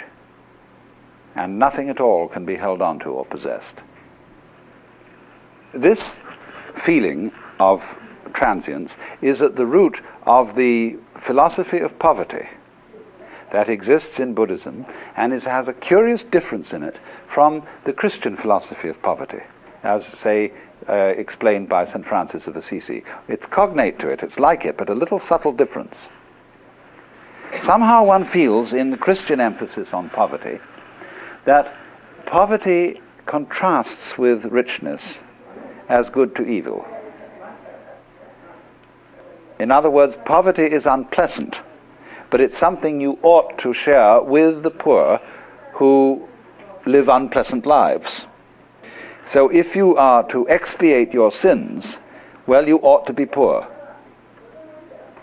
and 1.34 1.58
nothing 1.58 1.88
at 1.88 2.00
all 2.00 2.28
can 2.28 2.44
be 2.44 2.56
held 2.56 2.82
onto 2.82 3.10
or 3.10 3.24
possessed. 3.24 3.76
This 5.72 6.20
feeling 6.74 7.32
of 7.58 7.82
transience 8.32 8.96
is 9.20 9.42
at 9.42 9.56
the 9.56 9.66
root 9.66 10.00
of 10.24 10.54
the 10.54 10.98
philosophy 11.18 11.78
of 11.78 11.98
poverty 11.98 12.48
that 13.52 13.68
exists 13.68 14.18
in 14.18 14.34
Buddhism 14.34 14.86
and 15.16 15.32
is, 15.32 15.44
has 15.44 15.68
a 15.68 15.74
curious 15.74 16.24
difference 16.24 16.72
in 16.72 16.82
it 16.82 16.96
from 17.28 17.62
the 17.84 17.92
Christian 17.92 18.36
philosophy 18.36 18.88
of 18.88 19.00
poverty, 19.02 19.42
as, 19.82 20.06
say, 20.06 20.52
uh, 20.88 21.14
explained 21.16 21.68
by 21.68 21.84
St. 21.84 22.04
Francis 22.04 22.46
of 22.46 22.56
Assisi. 22.56 23.04
It's 23.28 23.46
cognate 23.46 23.98
to 24.00 24.08
it, 24.08 24.22
it's 24.22 24.38
like 24.38 24.64
it, 24.64 24.76
but 24.76 24.90
a 24.90 24.94
little 24.94 25.18
subtle 25.18 25.52
difference. 25.52 26.08
Somehow 27.60 28.04
one 28.04 28.24
feels 28.24 28.72
in 28.72 28.90
the 28.90 28.96
Christian 28.96 29.40
emphasis 29.40 29.92
on 29.92 30.08
poverty 30.10 30.58
that 31.44 31.74
poverty 32.26 33.00
contrasts 33.26 34.16
with 34.16 34.44
richness 34.46 35.18
as 35.88 36.08
good 36.08 36.34
to 36.36 36.44
evil. 36.44 36.86
In 39.58 39.70
other 39.70 39.90
words, 39.90 40.16
poverty 40.24 40.64
is 40.64 40.86
unpleasant, 40.86 41.60
but 42.30 42.40
it's 42.40 42.56
something 42.56 43.00
you 43.00 43.18
ought 43.22 43.58
to 43.58 43.74
share 43.74 44.22
with 44.22 44.62
the 44.62 44.70
poor 44.70 45.20
who 45.74 46.26
live 46.86 47.08
unpleasant 47.08 47.66
lives. 47.66 48.26
So 49.24 49.48
if 49.48 49.76
you 49.76 49.96
are 49.96 50.26
to 50.28 50.48
expiate 50.48 51.12
your 51.12 51.30
sins, 51.30 51.98
well, 52.46 52.66
you 52.66 52.78
ought 52.78 53.06
to 53.06 53.12
be 53.12 53.26
poor 53.26 53.66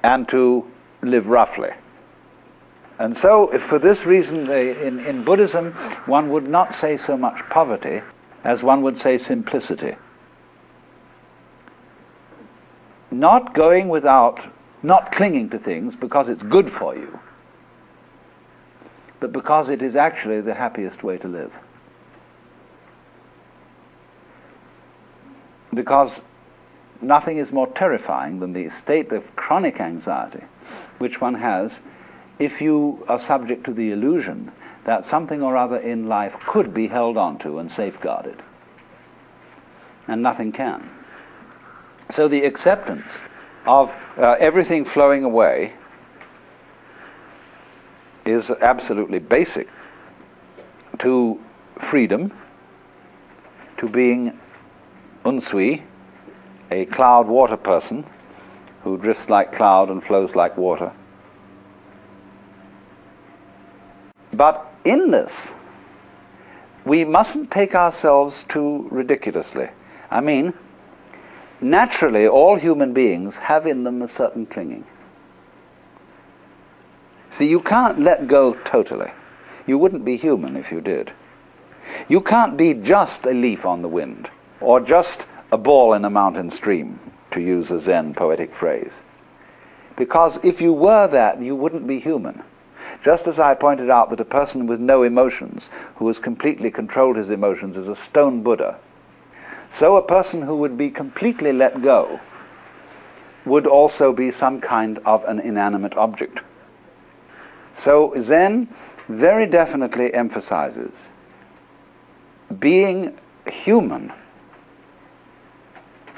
and 0.03 0.27
to 0.29 0.65
live 1.01 1.27
roughly. 1.27 1.71
And 2.97 3.15
so, 3.15 3.47
for 3.59 3.79
this 3.79 4.05
reason, 4.05 4.49
in, 4.49 4.99
in 5.05 5.23
Buddhism, 5.23 5.71
one 6.05 6.29
would 6.31 6.47
not 6.47 6.73
say 6.73 6.97
so 6.97 7.15
much 7.15 7.39
poverty 7.49 8.01
as 8.43 8.61
one 8.61 8.81
would 8.81 8.97
say 8.97 9.17
simplicity. 9.17 9.95
Not 13.11 13.53
going 13.53 13.89
without, 13.89 14.45
not 14.83 15.11
clinging 15.11 15.49
to 15.49 15.59
things 15.59 15.95
because 15.95 16.29
it's 16.29 16.43
good 16.43 16.69
for 16.69 16.95
you, 16.95 17.19
but 19.19 19.31
because 19.31 19.69
it 19.69 19.81
is 19.81 19.95
actually 19.95 20.41
the 20.41 20.53
happiest 20.53 21.03
way 21.03 21.17
to 21.17 21.27
live. 21.27 21.53
Because 25.73 26.23
nothing 27.01 27.37
is 27.37 27.51
more 27.51 27.67
terrifying 27.67 28.39
than 28.39 28.53
the 28.53 28.69
state 28.69 29.11
of 29.11 29.35
chronic 29.35 29.79
anxiety 29.79 30.43
which 30.97 31.21
one 31.21 31.35
has 31.35 31.79
if 32.39 32.61
you 32.61 33.03
are 33.07 33.19
subject 33.19 33.63
to 33.65 33.73
the 33.73 33.91
illusion 33.91 34.51
that 34.85 35.05
something 35.05 35.41
or 35.41 35.57
other 35.57 35.77
in 35.77 36.07
life 36.07 36.33
could 36.47 36.73
be 36.73 36.87
held 36.87 37.17
onto 37.17 37.59
and 37.59 37.71
safeguarded. 37.71 38.41
And 40.07 40.23
nothing 40.23 40.51
can. 40.51 40.89
So 42.09 42.27
the 42.27 42.43
acceptance 42.45 43.19
of 43.67 43.93
uh, 44.17 44.35
everything 44.39 44.85
flowing 44.85 45.23
away 45.23 45.73
is 48.25 48.49
absolutely 48.49 49.19
basic 49.19 49.67
to 50.99 51.39
freedom, 51.79 52.33
to 53.77 53.87
being 53.87 54.39
unsui, 55.25 55.81
a 56.71 56.85
cloud 56.85 57.27
water 57.27 57.57
person 57.57 58.05
who 58.83 58.97
drifts 58.97 59.29
like 59.29 59.51
cloud 59.53 59.89
and 59.89 60.03
flows 60.03 60.35
like 60.35 60.55
water, 60.57 60.91
But 64.39 64.65
in 64.85 65.11
this, 65.11 65.51
we 66.85 67.03
mustn't 67.03 67.51
take 67.51 67.75
ourselves 67.75 68.45
too 68.47 68.87
ridiculously. 68.89 69.67
I 70.09 70.21
mean, 70.21 70.53
naturally, 71.59 72.25
all 72.25 72.55
human 72.55 72.93
beings 72.93 73.35
have 73.35 73.67
in 73.67 73.83
them 73.83 74.01
a 74.01 74.07
certain 74.07 74.45
clinging. 74.45 74.85
See, 77.31 77.47
you 77.47 77.59
can't 77.59 77.99
let 77.99 78.27
go 78.27 78.53
totally. 78.63 79.11
You 79.67 79.77
wouldn't 79.77 80.05
be 80.05 80.15
human 80.15 80.55
if 80.55 80.71
you 80.71 80.79
did. 80.79 81.11
You 82.07 82.21
can't 82.21 82.55
be 82.55 82.73
just 82.73 83.25
a 83.25 83.31
leaf 83.31 83.65
on 83.65 83.81
the 83.81 83.89
wind, 83.89 84.29
or 84.61 84.79
just 84.79 85.25
a 85.51 85.57
ball 85.57 85.93
in 85.93 86.05
a 86.05 86.09
mountain 86.09 86.49
stream, 86.49 86.99
to 87.31 87.41
use 87.41 87.71
a 87.71 87.79
Zen 87.79 88.13
poetic 88.13 88.53
phrase. 88.55 88.93
Because 89.97 90.39
if 90.43 90.61
you 90.61 90.73
were 90.73 91.07
that, 91.07 91.41
you 91.41 91.55
wouldn't 91.55 91.87
be 91.87 91.99
human. 91.99 92.43
Just 93.03 93.27
as 93.27 93.39
I 93.39 93.55
pointed 93.55 93.89
out 93.89 94.09
that 94.09 94.19
a 94.19 94.25
person 94.25 94.67
with 94.67 94.79
no 94.79 95.03
emotions, 95.03 95.69
who 95.95 96.07
has 96.07 96.19
completely 96.19 96.71
controlled 96.71 97.17
his 97.17 97.29
emotions, 97.29 97.77
is 97.77 97.87
a 97.87 97.95
stone 97.95 98.41
Buddha, 98.41 98.77
so 99.69 99.95
a 99.95 100.01
person 100.01 100.41
who 100.41 100.57
would 100.57 100.77
be 100.77 100.89
completely 100.89 101.53
let 101.53 101.81
go 101.81 102.19
would 103.45 103.67
also 103.67 104.11
be 104.11 104.31
some 104.31 104.59
kind 104.59 104.99
of 105.05 105.23
an 105.25 105.39
inanimate 105.39 105.95
object. 105.95 106.39
So 107.75 108.13
Zen 108.19 108.67
very 109.07 109.45
definitely 109.45 110.13
emphasizes 110.13 111.07
being 112.59 113.15
human, 113.47 114.11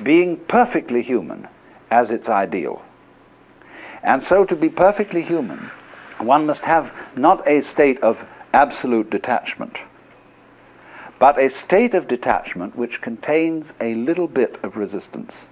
being 0.03 0.37
perfectly 0.37 1.01
human 1.01 1.47
as 1.89 2.11
its 2.11 2.29
ideal. 2.29 2.81
And 4.03 4.21
so 4.21 4.45
to 4.45 4.55
be 4.55 4.69
perfectly 4.69 5.21
human 5.21 5.69
one 6.19 6.45
must 6.45 6.65
have 6.65 6.91
not 7.15 7.47
a 7.47 7.61
state 7.61 7.99
of 8.01 8.23
absolute 8.53 9.09
detachment, 9.09 9.77
but 11.19 11.39
a 11.39 11.49
state 11.49 11.93
of 11.93 12.07
detachment 12.07 12.75
which 12.75 13.01
contains 13.01 13.73
a 13.81 13.95
little 13.95 14.27
bit 14.27 14.57
of 14.63 14.77
resistance. 14.77 15.47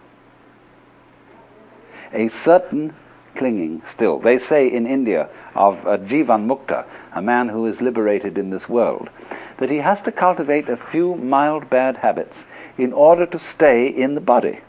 A 2.13 2.27
certain 2.27 2.93
clinging 3.35 3.81
still. 3.88 4.19
They 4.19 4.38
say 4.38 4.67
in 4.67 4.88
India 4.88 5.29
of 5.55 5.85
a 5.85 5.97
Jivan 5.97 6.45
Mukta, 6.45 6.85
a 7.13 7.21
man 7.21 7.47
who 7.47 7.65
is 7.65 7.81
liberated 7.81 8.38
in 8.38 8.49
this 8.49 8.67
world, 8.67 9.09
that 9.57 9.69
he 9.69 9.77
has 9.77 10.01
to 10.01 10.12
cultivate 10.12 10.69
a 10.69 10.77
few 10.77 11.15
mild 11.15 11.69
bad 11.69 11.97
habits 11.97 12.38
in 12.79 12.93
order 12.93 13.25
to 13.25 13.37
stay 13.37 13.87
in 13.87 14.15
the 14.15 14.21
body. 14.21 14.59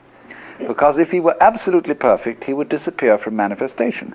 Because 0.59 0.99
if 0.99 1.11
he 1.11 1.21
were 1.21 1.37
absolutely 1.41 1.95
perfect, 1.95 2.45
he 2.45 2.53
would 2.53 2.69
disappear 2.69 3.17
from 3.17 3.37
manifestation. 3.37 4.15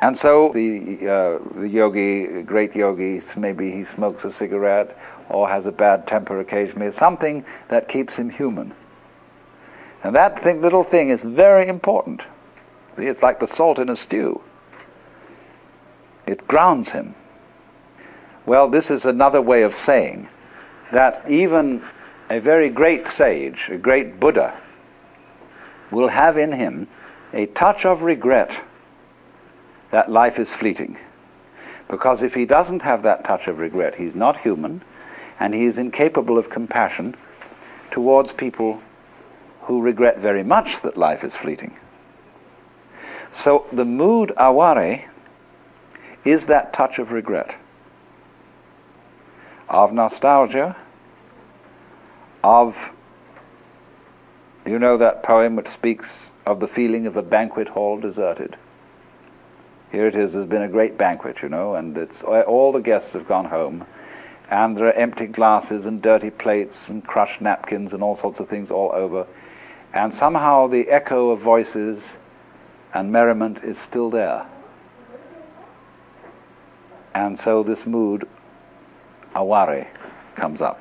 And 0.00 0.16
so 0.16 0.50
the, 0.54 0.98
uh, 1.08 1.60
the 1.60 1.68
yogi, 1.68 2.42
great 2.42 2.74
yogi, 2.74 3.20
maybe 3.36 3.70
he 3.70 3.84
smokes 3.84 4.24
a 4.24 4.32
cigarette 4.32 4.96
or 5.28 5.48
has 5.48 5.66
a 5.66 5.72
bad 5.72 6.06
temper 6.06 6.40
occasionally, 6.40 6.92
something 6.92 7.44
that 7.68 7.88
keeps 7.88 8.16
him 8.16 8.30
human. 8.30 8.72
And 10.02 10.14
that 10.14 10.42
thing, 10.42 10.62
little 10.62 10.84
thing 10.84 11.10
is 11.10 11.20
very 11.20 11.68
important. 11.68 12.22
It's 12.96 13.22
like 13.22 13.40
the 13.40 13.46
salt 13.46 13.78
in 13.78 13.88
a 13.88 13.96
stew. 13.96 14.40
It 16.26 16.46
grounds 16.46 16.90
him. 16.90 17.14
Well, 18.46 18.68
this 18.68 18.90
is 18.90 19.04
another 19.04 19.42
way 19.42 19.62
of 19.62 19.74
saying 19.74 20.28
that 20.92 21.28
even 21.28 21.82
a 22.30 22.40
very 22.40 22.68
great 22.68 23.08
sage, 23.08 23.68
a 23.70 23.78
great 23.78 24.20
Buddha, 24.20 24.58
will 25.90 26.08
have 26.08 26.36
in 26.36 26.52
him 26.52 26.86
a 27.32 27.46
touch 27.46 27.84
of 27.86 28.02
regret 28.02 28.50
that 29.90 30.10
life 30.10 30.38
is 30.38 30.52
fleeting. 30.52 30.98
Because 31.88 32.22
if 32.22 32.34
he 32.34 32.44
doesn't 32.44 32.82
have 32.82 33.02
that 33.02 33.24
touch 33.24 33.48
of 33.48 33.58
regret, 33.58 33.94
he's 33.94 34.14
not 34.14 34.38
human, 34.38 34.82
and 35.40 35.54
he 35.54 35.64
is 35.64 35.78
incapable 35.78 36.36
of 36.36 36.50
compassion 36.50 37.14
towards 37.90 38.32
people 38.32 38.82
who 39.62 39.80
regret 39.80 40.18
very 40.18 40.42
much 40.42 40.82
that 40.82 40.96
life 40.96 41.24
is 41.24 41.34
fleeting. 41.34 41.74
So 43.32 43.66
the 43.72 43.84
mood 43.84 44.32
aware 44.36 45.10
is 46.24 46.46
that 46.46 46.72
touch 46.72 46.98
of 46.98 47.12
regret, 47.12 47.54
of 49.68 49.92
nostalgia, 49.92 50.76
of, 52.42 52.76
you 54.66 54.78
know 54.78 54.96
that 54.96 55.22
poem 55.22 55.56
which 55.56 55.68
speaks 55.68 56.30
of 56.46 56.60
the 56.60 56.68
feeling 56.68 57.06
of 57.06 57.16
a 57.16 57.22
banquet 57.22 57.68
hall 57.68 57.98
deserted. 57.98 58.56
Here 59.90 60.06
it 60.06 60.14
is, 60.14 60.34
there's 60.34 60.46
been 60.46 60.62
a 60.62 60.68
great 60.68 60.98
banquet, 60.98 61.40
you 61.42 61.48
know, 61.48 61.74
and 61.74 61.96
it's 61.96 62.22
all 62.22 62.72
the 62.72 62.80
guests 62.80 63.14
have 63.14 63.26
gone 63.26 63.46
home, 63.46 63.86
and 64.50 64.76
there 64.76 64.86
are 64.86 64.92
empty 64.92 65.26
glasses 65.26 65.86
and 65.86 66.02
dirty 66.02 66.30
plates 66.30 66.88
and 66.88 67.04
crushed 67.06 67.40
napkins 67.40 67.92
and 67.94 68.02
all 68.02 68.14
sorts 68.14 68.40
of 68.40 68.48
things 68.48 68.70
all 68.70 68.90
over. 68.92 69.26
And 69.94 70.12
somehow 70.12 70.66
the 70.66 70.88
echo 70.90 71.30
of 71.30 71.40
voices 71.40 72.16
and 72.92 73.10
merriment 73.10 73.64
is 73.64 73.78
still 73.78 74.10
there. 74.10 74.46
And 77.14 77.38
so 77.38 77.62
this 77.62 77.86
mood, 77.86 78.28
aware, 79.34 79.90
comes 80.36 80.60
up. 80.60 80.80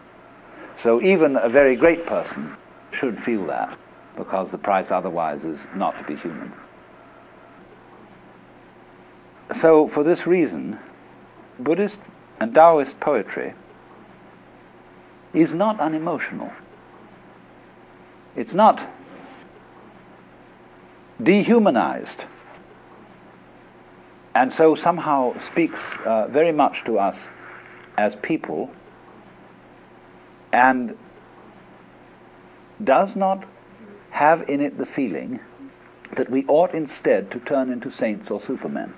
So 0.77 1.01
even 1.01 1.35
a 1.37 1.49
very 1.49 1.75
great 1.75 2.05
person 2.05 2.55
should 2.91 3.21
feel 3.23 3.47
that, 3.47 3.77
because 4.15 4.51
the 4.51 4.57
price 4.59 4.91
otherwise 4.91 5.43
is 5.43 5.59
not 5.75 5.97
to 5.97 6.03
be 6.03 6.15
human. 6.15 6.53
So, 9.55 9.87
for 9.87 10.03
this 10.03 10.27
reason, 10.27 10.77
Buddhist 11.59 12.01
and 12.39 12.53
Taoist 12.53 12.99
poetry 12.99 13.53
is 15.33 15.53
not 15.53 15.79
unemotional. 15.79 16.51
It's 18.35 18.53
not 18.53 18.87
dehumanized. 21.23 22.25
And 24.35 24.53
so 24.53 24.75
somehow 24.75 25.35
speaks 25.39 25.81
uh, 26.05 26.27
very 26.27 26.51
much 26.51 26.83
to 26.85 26.99
us 26.99 27.27
as 27.97 28.15
people 28.17 28.69
and 30.51 30.97
does 32.83 33.15
not 33.15 33.45
have 34.11 34.49
in 34.49 34.61
it 34.61 34.77
the 34.77 34.85
feeling 34.85 35.39
that 36.15 36.29
we 36.29 36.45
ought 36.47 36.73
instead 36.73 37.29
to 37.31 37.39
turn 37.39 37.71
into 37.71 37.89
saints 37.89 38.31
or 38.31 38.39
supermen. 38.39 38.93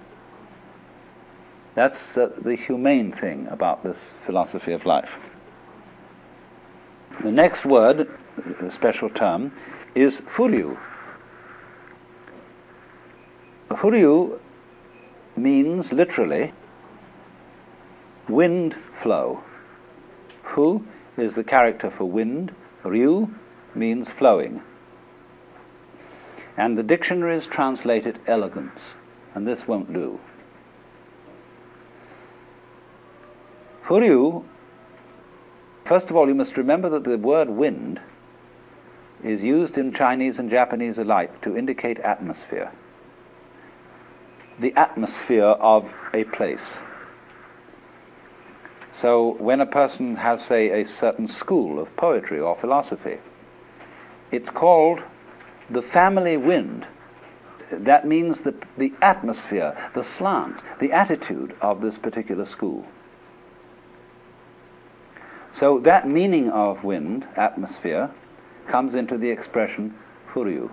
That's 1.75 2.17
uh, 2.17 2.31
the 2.41 2.55
humane 2.55 3.11
thing 3.11 3.47
about 3.49 3.83
this 3.83 4.13
philosophy 4.25 4.73
of 4.73 4.85
life. 4.85 5.09
The 7.23 7.31
next 7.31 7.65
word, 7.65 8.09
the 8.61 8.71
special 8.71 9.09
term, 9.09 9.51
is 9.95 10.21
furyu. 10.21 10.77
Furyu 13.69 14.39
means 15.35 15.91
literally 15.93 16.53
wind 18.27 18.75
flow. 19.01 19.43
Fu 20.53 20.85
is 21.19 21.35
the 21.35 21.43
character 21.43 21.89
for 21.89 22.05
wind, 22.05 22.53
ryu 22.83 23.29
means 23.75 24.09
flowing. 24.09 24.61
And 26.57 26.77
the 26.77 26.83
dictionaries 26.83 27.47
translate 27.47 28.05
it 28.05 28.17
elegance, 28.27 28.93
and 29.33 29.47
this 29.47 29.67
won't 29.67 29.93
do. 29.93 30.19
Furyu, 33.85 34.43
first 35.85 36.09
of 36.09 36.15
all, 36.15 36.27
you 36.27 36.35
must 36.35 36.57
remember 36.57 36.89
that 36.89 37.03
the 37.03 37.17
word 37.17 37.49
wind 37.49 37.99
is 39.23 39.43
used 39.43 39.77
in 39.77 39.93
Chinese 39.93 40.39
and 40.39 40.49
Japanese 40.49 40.99
alike 40.99 41.41
to 41.41 41.57
indicate 41.57 41.99
atmosphere. 41.99 42.71
The 44.59 44.73
atmosphere 44.75 45.43
of 45.45 45.89
a 46.13 46.23
place. 46.25 46.79
So 48.91 49.35
when 49.39 49.61
a 49.61 49.65
person 49.65 50.15
has, 50.15 50.43
say, 50.43 50.81
a 50.81 50.85
certain 50.85 51.27
school 51.27 51.79
of 51.79 51.95
poetry 51.95 52.39
or 52.39 52.55
philosophy, 52.55 53.17
it's 54.31 54.49
called 54.49 55.01
the 55.69 55.81
family 55.81 56.37
wind. 56.37 56.85
That 57.71 58.07
means 58.07 58.39
the, 58.39 58.55
the 58.77 58.93
atmosphere, 59.01 59.77
the 59.93 60.03
slant, 60.03 60.59
the 60.79 60.91
attitude 60.91 61.55
of 61.61 61.81
this 61.81 61.97
particular 61.97 62.45
school. 62.45 62.85
So 65.51 65.79
that 65.79 66.07
meaning 66.07 66.49
of 66.49 66.83
wind, 66.83 67.27
atmosphere, 67.35 68.09
comes 68.67 68.95
into 68.95 69.17
the 69.17 69.29
expression 69.29 69.95
furyu. 70.31 70.71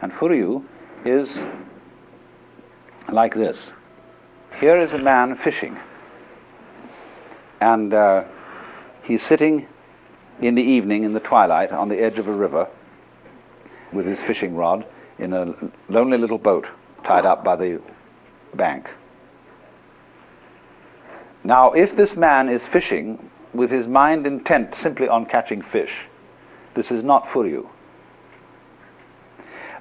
And 0.00 0.12
furyu 0.12 0.64
is 1.04 1.42
like 3.10 3.34
this. 3.34 3.72
Here 4.58 4.78
is 4.78 4.92
a 4.92 4.98
man 4.98 5.36
fishing. 5.36 5.76
And 7.62 7.94
uh, 7.94 8.24
he's 9.02 9.22
sitting 9.22 9.68
in 10.40 10.56
the 10.56 10.62
evening, 10.62 11.04
in 11.04 11.12
the 11.12 11.20
twilight, 11.20 11.70
on 11.70 11.88
the 11.88 12.02
edge 12.02 12.18
of 12.18 12.26
a 12.26 12.32
river 12.32 12.68
with 13.92 14.04
his 14.04 14.20
fishing 14.20 14.56
rod 14.56 14.84
in 15.20 15.32
a 15.32 15.54
lonely 15.88 16.18
little 16.18 16.38
boat 16.38 16.66
tied 17.04 17.24
up 17.24 17.44
by 17.44 17.54
the 17.54 17.80
bank. 18.54 18.90
Now, 21.44 21.70
if 21.72 21.94
this 21.94 22.16
man 22.16 22.48
is 22.48 22.66
fishing 22.66 23.30
with 23.54 23.70
his 23.70 23.86
mind 23.86 24.26
intent 24.26 24.74
simply 24.74 25.08
on 25.08 25.26
catching 25.26 25.62
fish. 25.62 25.92
This 26.74 26.90
is 26.90 27.04
not 27.04 27.26
furyu. 27.26 27.68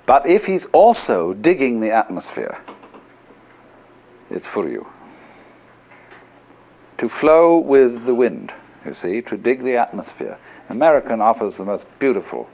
But 0.05 0.27
if 0.27 0.45
he's 0.45 0.65
also 0.65 1.33
digging 1.33 1.79
the 1.79 1.91
atmosphere, 1.91 2.57
it's 4.29 4.45
furyu. 4.45 4.85
To 7.01 7.09
flow 7.09 7.57
with 7.57 8.05
the 8.05 8.13
wind, 8.13 8.53
you 8.85 8.93
see, 8.93 9.23
to 9.23 9.35
dig 9.35 9.63
the 9.63 9.75
atmosphere. 9.75 10.37
American 10.69 11.19
offers 11.19 11.57
the 11.57 11.65
most 11.65 11.87
beautiful 11.97 12.47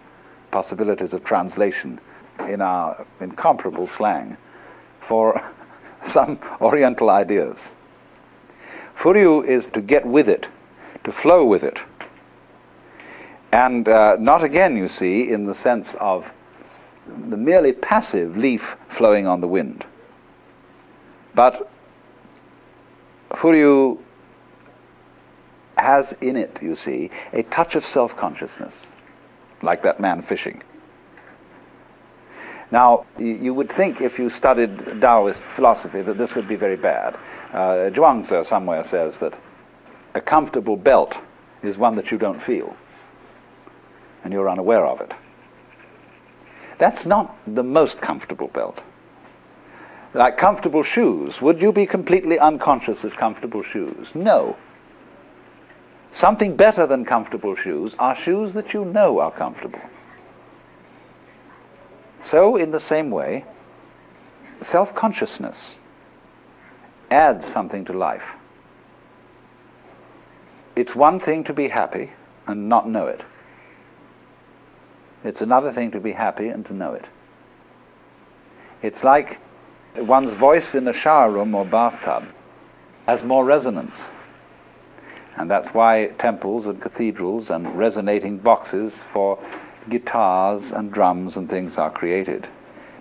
possibilities 0.51 1.13
of 1.13 1.25
translation 1.25 1.99
in 2.47 2.61
our 2.61 3.05
incomparable 3.19 3.87
slang 3.87 4.37
for 5.05 5.43
some 6.05 6.39
Oriental 6.61 7.09
ideas. 7.09 7.73
Furyu 8.97 9.45
is 9.45 9.67
to 9.67 9.81
get 9.81 10.05
with 10.05 10.29
it, 10.29 10.47
to 11.03 11.11
flow 11.11 11.43
with 11.43 11.65
it. 11.65 11.81
And 13.51 13.89
uh, 13.89 14.15
not 14.17 14.45
again, 14.45 14.77
you 14.77 14.87
see, 14.87 15.29
in 15.29 15.43
the 15.43 15.55
sense 15.55 15.93
of 15.95 16.25
the 17.27 17.35
merely 17.35 17.73
passive 17.73 18.37
leaf 18.37 18.77
flowing 18.87 19.27
on 19.27 19.41
the 19.41 19.47
wind. 19.49 19.85
But 21.35 21.69
Furyu 23.31 23.99
has 25.79 26.13
in 26.21 26.35
it, 26.35 26.59
you 26.61 26.75
see, 26.75 27.11
a 27.33 27.43
touch 27.43 27.75
of 27.75 27.85
self 27.85 28.15
consciousness, 28.15 28.75
like 29.61 29.83
that 29.83 29.99
man 29.99 30.21
fishing. 30.21 30.63
Now, 32.71 33.05
you 33.17 33.53
would 33.53 33.71
think 33.71 34.01
if 34.01 34.19
you 34.19 34.29
studied 34.29 34.99
Taoist 34.99 35.43
philosophy 35.55 36.01
that 36.01 36.17
this 36.17 36.35
would 36.35 36.49
be 36.49 36.57
very 36.57 36.75
bad. 36.75 37.17
Uh, 37.53 37.89
Zhuangzi 37.93 38.45
somewhere 38.45 38.83
says 38.83 39.19
that 39.19 39.37
a 40.13 40.19
comfortable 40.19 40.75
belt 40.75 41.17
is 41.63 41.77
one 41.77 41.95
that 41.95 42.11
you 42.11 42.17
don't 42.17 42.41
feel, 42.43 42.75
and 44.23 44.33
you're 44.33 44.49
unaware 44.49 44.85
of 44.85 44.99
it. 44.99 45.13
That's 46.77 47.05
not 47.05 47.35
the 47.47 47.63
most 47.63 48.01
comfortable 48.01 48.49
belt. 48.49 48.83
Like 50.13 50.37
comfortable 50.37 50.83
shoes, 50.83 51.41
would 51.41 51.61
you 51.61 51.71
be 51.71 51.85
completely 51.85 52.39
unconscious 52.39 53.03
of 53.03 53.15
comfortable 53.15 53.63
shoes? 53.63 54.09
No. 54.13 54.57
Something 56.17 56.55
better 56.55 56.87
than 56.87 57.05
comfortable 57.05 57.55
shoes 57.55 57.95
are 57.99 58.15
shoes 58.15 58.53
that 58.53 58.73
you 58.73 58.83
know 58.83 59.19
are 59.19 59.29
comfortable. 59.29 59.81
So, 62.21 62.55
in 62.55 62.71
the 62.71 62.79
same 62.79 63.11
way, 63.11 63.45
self 64.63 64.95
consciousness 64.95 65.77
adds 67.11 67.45
something 67.45 67.85
to 67.85 67.93
life. 67.93 68.23
It's 70.75 70.95
one 70.95 71.19
thing 71.19 71.43
to 71.43 71.53
be 71.53 71.67
happy 71.67 72.09
and 72.47 72.67
not 72.67 72.89
know 72.89 73.05
it. 73.05 73.23
It's 75.23 75.41
another 75.41 75.71
thing 75.71 75.91
to 75.91 75.99
be 75.99 76.13
happy 76.13 76.47
and 76.47 76.65
to 76.65 76.73
know 76.73 76.93
it. 76.93 77.05
It's 78.81 79.03
like 79.03 79.37
one's 79.95 80.33
voice 80.33 80.73
in 80.73 80.87
a 80.87 80.93
shower 80.93 81.29
room 81.29 81.53
or 81.53 81.63
bathtub 81.63 82.25
has 83.05 83.21
more 83.21 83.45
resonance. 83.45 84.09
And 85.37 85.49
that's 85.49 85.69
why 85.69 86.07
temples 86.19 86.67
and 86.67 86.81
cathedrals 86.81 87.49
and 87.49 87.77
resonating 87.77 88.37
boxes 88.37 89.01
for 89.13 89.39
guitars 89.89 90.71
and 90.71 90.91
drums 90.91 91.37
and 91.37 91.49
things 91.49 91.77
are 91.77 91.91
created 91.91 92.47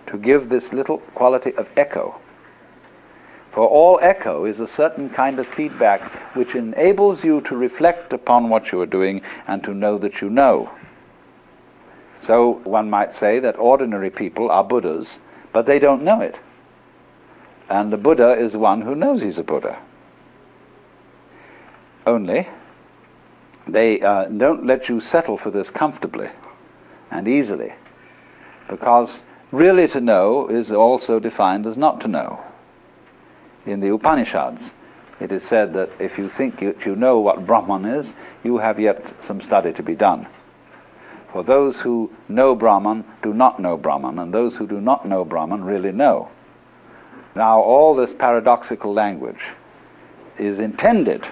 to 0.07 0.17
give 0.17 0.47
this 0.47 0.71
little 0.71 0.99
quality 1.15 1.53
of 1.55 1.67
echo 1.75 2.15
for 3.57 3.67
all 3.67 3.97
echo 4.03 4.45
is 4.45 4.59
a 4.59 4.67
certain 4.67 5.09
kind 5.09 5.39
of 5.39 5.47
feedback 5.47 6.35
which 6.35 6.53
enables 6.53 7.23
you 7.23 7.41
to 7.41 7.57
reflect 7.57 8.13
upon 8.13 8.49
what 8.49 8.71
you 8.71 8.79
are 8.81 8.85
doing 8.85 9.23
and 9.47 9.63
to 9.63 9.73
know 9.73 9.97
that 9.97 10.21
you 10.21 10.29
know. 10.29 10.69
So 12.19 12.61
one 12.65 12.87
might 12.91 13.13
say 13.13 13.39
that 13.39 13.57
ordinary 13.57 14.11
people 14.11 14.51
are 14.51 14.63
Buddhas, 14.63 15.19
but 15.53 15.65
they 15.65 15.79
don't 15.79 16.03
know 16.03 16.21
it. 16.21 16.37
And 17.67 17.91
the 17.91 17.97
Buddha 17.97 18.33
is 18.33 18.55
one 18.55 18.81
who 18.81 18.93
knows 18.93 19.23
he's 19.23 19.39
a 19.39 19.43
Buddha. 19.43 19.79
Only, 22.07 22.47
they 23.67 23.99
uh, 23.99 24.29
don't 24.29 24.65
let 24.65 24.87
you 24.87 25.01
settle 25.01 25.37
for 25.37 25.51
this 25.51 25.69
comfortably 25.69 26.29
and 27.11 27.27
easily, 27.27 27.73
because 28.69 29.23
really 29.51 29.89
to 29.89 29.99
know 29.99 30.47
is 30.47 30.71
also 30.71 31.19
defined 31.19 31.67
as 31.67 31.75
not 31.75 31.99
to 31.99 32.07
know 32.07 32.39
in 33.65 33.81
the 33.81 33.93
Upanishads. 33.93 34.73
It 35.19 35.33
is 35.33 35.43
said 35.43 35.73
that 35.73 35.89
if 35.99 36.17
you 36.17 36.29
think 36.29 36.61
that 36.61 36.85
you 36.85 36.95
know 36.95 37.19
what 37.19 37.45
Brahman 37.45 37.83
is, 37.83 38.15
you 38.41 38.57
have 38.57 38.79
yet 38.79 39.13
some 39.21 39.41
study 39.41 39.73
to 39.73 39.83
be 39.83 39.95
done. 39.95 40.27
For 41.33 41.43
those 41.43 41.81
who 41.81 42.09
know 42.29 42.55
Brahman 42.55 43.03
do 43.21 43.33
not 43.33 43.59
know 43.59 43.75
Brahman, 43.75 44.17
and 44.19 44.33
those 44.33 44.55
who 44.55 44.65
do 44.65 44.79
not 44.79 45.05
know 45.05 45.25
Brahman 45.25 45.65
really 45.65 45.91
know. 45.91 46.29
Now, 47.35 47.59
all 47.59 47.95
this 47.95 48.13
paradoxical 48.13 48.93
language 48.93 49.43
is 50.37 50.61
intended 50.61 51.27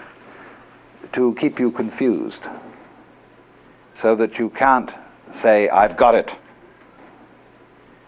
to 1.13 1.35
keep 1.39 1.59
you 1.59 1.71
confused 1.71 2.43
so 3.93 4.15
that 4.15 4.37
you 4.37 4.49
can't 4.49 4.93
say, 5.31 5.69
I've 5.69 5.97
got 5.97 6.15
it. 6.15 6.35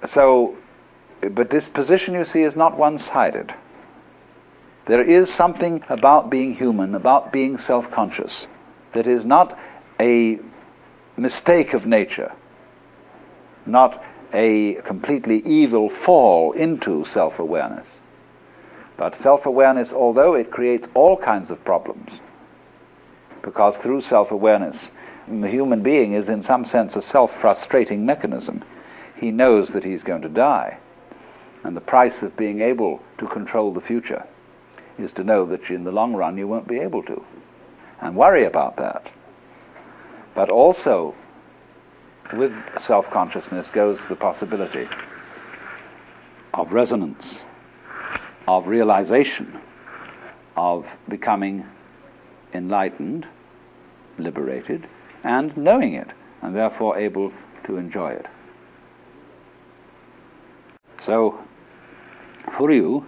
So, 0.06 0.56
but 1.22 1.50
this 1.50 1.68
position, 1.68 2.14
you 2.14 2.26
see, 2.26 2.44
is 2.44 2.56
not 2.56 2.78
one 2.78 2.98
sided. 2.98 3.54
There 4.86 5.02
is 5.02 5.34
something 5.34 5.84
about 5.90 6.30
being 6.30 6.54
human, 6.54 6.96
about 6.96 7.34
being 7.34 7.58
self 7.58 7.90
conscious, 7.92 8.48
that 8.94 9.08
is 9.08 9.26
not 9.26 9.58
a 10.00 10.40
mistake 11.18 11.74
of 11.74 11.86
nature, 11.86 12.32
not 13.66 14.04
a 14.34 14.76
completely 14.86 15.40
evil 15.40 15.90
fall 15.90 16.52
into 16.52 17.04
self 17.06 17.40
awareness. 17.40 18.00
But 18.98 19.16
self 19.16 19.46
awareness, 19.46 19.94
although 19.94 20.36
it 20.36 20.52
creates 20.52 20.88
all 20.94 21.18
kinds 21.18 21.52
of 21.52 21.64
problems, 21.64 22.22
because 23.48 23.78
through 23.78 24.02
self 24.02 24.32
awareness, 24.32 24.92
the 25.26 25.48
human 25.48 25.82
being 25.82 26.12
is 26.12 26.28
in 26.28 26.42
some 26.42 26.66
sense 26.66 26.98
a 26.98 27.02
self 27.02 27.32
frustrating 27.40 28.06
mechanism. 28.06 28.62
He 29.16 29.32
knows 29.32 29.70
that 29.70 29.86
he's 29.86 30.04
going 30.04 30.24
to 30.24 30.30
die. 30.30 30.78
And 31.64 31.74
the 31.74 31.80
price 31.80 32.22
of 32.22 32.36
being 32.36 32.60
able 32.60 33.02
to 33.20 33.28
control 33.28 33.72
the 33.72 33.80
future 33.80 34.26
is 35.00 35.14
to 35.14 35.24
know 35.24 35.46
that 35.46 35.70
in 35.70 35.86
the 35.86 35.94
long 35.94 36.14
run 36.14 36.38
you 36.38 36.46
won't 36.46 36.68
be 36.68 36.80
able 36.80 37.04
to. 37.04 37.24
And 38.02 38.18
worry 38.18 38.44
about 38.44 38.76
that. 38.76 39.10
But 40.36 40.50
also, 40.50 41.16
with 42.34 42.54
self 42.78 43.10
consciousness 43.12 43.70
goes 43.70 44.06
the 44.08 44.18
possibility 44.18 44.90
of 46.54 46.74
resonance, 46.74 47.46
of 48.46 48.68
realization, 48.68 49.62
of 50.58 50.86
becoming 51.08 51.66
enlightened, 52.54 53.26
liberated, 54.18 54.88
and 55.24 55.56
knowing 55.58 55.94
it, 55.94 56.10
and 56.42 56.56
therefore 56.56 56.98
able 56.98 57.32
to 57.66 57.78
enjoy 57.78 58.12
it. 58.12 58.26
So, 61.04 61.40
Furyu 62.46 63.06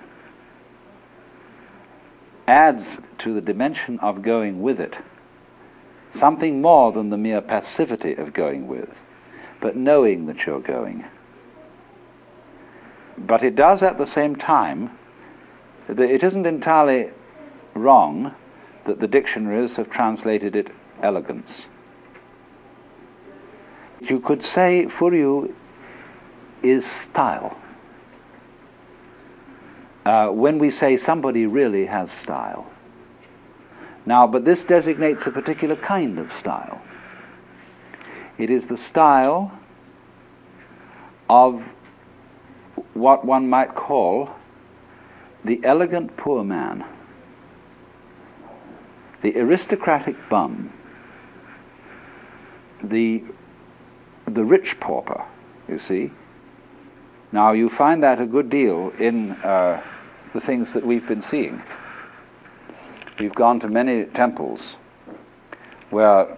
adds 2.48 2.98
to 3.20 3.34
the 3.34 3.42
dimension 3.42 4.00
of 4.00 4.22
going 4.22 4.62
with 4.62 4.80
it 4.80 4.98
something 6.12 6.62
more 6.62 6.92
than 6.92 7.10
the 7.10 7.18
mere 7.18 7.42
passivity 7.42 8.16
of 8.16 8.34
going 8.34 8.68
with, 8.68 8.90
but 9.60 9.76
knowing 9.76 10.26
that 10.26 10.46
you're 10.46 10.60
going. 10.60 11.06
But 13.18 13.44
it 13.44 13.56
does 13.56 13.84
at 13.84 13.98
the 13.98 14.08
same 14.08 14.36
time, 14.36 14.92
it 15.88 16.24
isn't 16.24 16.46
entirely 16.46 17.12
wrong 17.74 18.34
that 18.86 19.00
the 19.00 19.08
dictionaries 19.08 19.76
have 19.76 19.90
translated 19.90 20.56
it 20.56 20.72
elegance. 21.02 21.66
You 24.02 24.20
could 24.20 24.44
say 24.44 24.88
Furyu 24.88 25.54
is 26.64 26.86
style. 26.86 27.58
Uh, 30.06 30.30
when 30.30 30.58
we 30.60 30.72
say 30.72 30.98
somebody 30.98 31.46
really 31.46 31.86
has 31.86 32.12
style. 32.12 32.66
Now, 34.06 34.26
but 34.26 34.46
this 34.46 34.64
designates 34.64 35.28
a 35.28 35.32
particular 35.32 35.76
kind 35.76 36.18
of 36.18 36.32
style. 36.34 36.82
It 38.38 38.50
is 38.50 38.66
the 38.66 38.78
style 38.78 39.52
of 41.30 41.62
what 42.94 43.26
one 43.26 43.50
might 43.50 43.76
call 43.76 44.30
the 45.46 45.60
elegant 45.64 46.16
poor 46.18 46.44
man, 46.44 46.84
the 49.22 49.38
aristocratic 49.38 50.16
bum, 50.30 50.72
the, 52.84 53.24
the 54.26 54.44
rich 54.44 54.80
pauper, 54.80 55.24
you 55.68 55.80
see. 55.80 56.12
Now, 57.32 57.52
you 57.52 57.70
find 57.70 58.02
that 58.04 58.20
a 58.20 58.26
good 58.26 58.50
deal 58.50 58.92
in 59.00 59.32
uh, 59.32 59.84
the 60.34 60.42
things 60.42 60.74
that 60.74 60.86
we've 60.86 61.08
been 61.08 61.22
seeing. 61.22 61.62
We've 63.20 63.36
gone 63.36 63.60
to 63.60 63.68
many 63.68 64.06
temples 64.06 64.76
where 65.90 66.38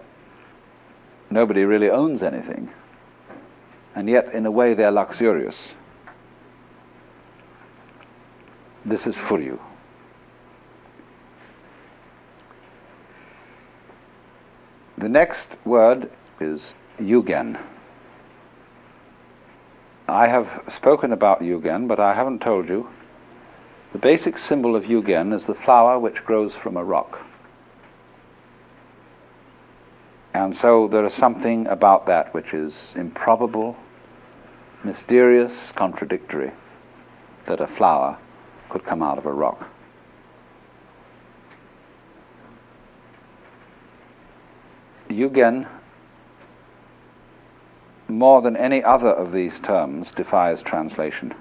nobody 1.30 1.64
really 1.64 1.90
owns 1.90 2.22
anything, 2.22 2.70
and 3.94 4.08
yet, 4.08 4.34
in 4.34 4.46
a 4.46 4.50
way, 4.50 4.74
they're 4.74 4.90
luxurious. 4.90 5.72
This 8.84 9.06
is 9.06 9.16
Furyu. 9.16 9.58
The 14.98 15.08
next 15.08 15.56
word 15.64 16.10
is 16.42 16.74
Yugen. 16.98 17.58
I 20.08 20.26
have 20.26 20.64
spoken 20.68 21.12
about 21.12 21.40
Yugen, 21.40 21.88
but 21.88 22.00
I 22.00 22.12
haven't 22.12 22.42
told 22.42 22.68
you 22.68 22.88
the 23.92 23.98
basic 23.98 24.36
symbol 24.36 24.74
of 24.74 24.84
Yugen 24.84 25.32
is 25.32 25.46
the 25.46 25.54
flower 25.54 25.98
which 25.98 26.24
grows 26.24 26.54
from 26.54 26.76
a 26.76 26.84
rock. 26.84 27.20
And 30.34 30.54
so 30.56 30.88
there 30.88 31.04
is 31.04 31.14
something 31.14 31.66
about 31.66 32.06
that 32.06 32.34
which 32.34 32.52
is 32.52 32.92
improbable, 32.96 33.76
mysterious, 34.82 35.72
contradictory, 35.76 36.52
that 37.46 37.60
a 37.60 37.66
flower 37.66 38.18
could 38.70 38.84
come 38.84 39.02
out 39.02 39.18
of 39.18 39.26
a 39.26 39.32
rock. 39.32 39.68
Yugen, 45.10 45.68
more 48.12 48.42
than 48.42 48.56
any 48.56 48.82
other 48.84 49.10
of 49.10 49.32
these 49.32 49.60
terms, 49.60 50.10
defies 50.12 50.62
translation 50.62 51.34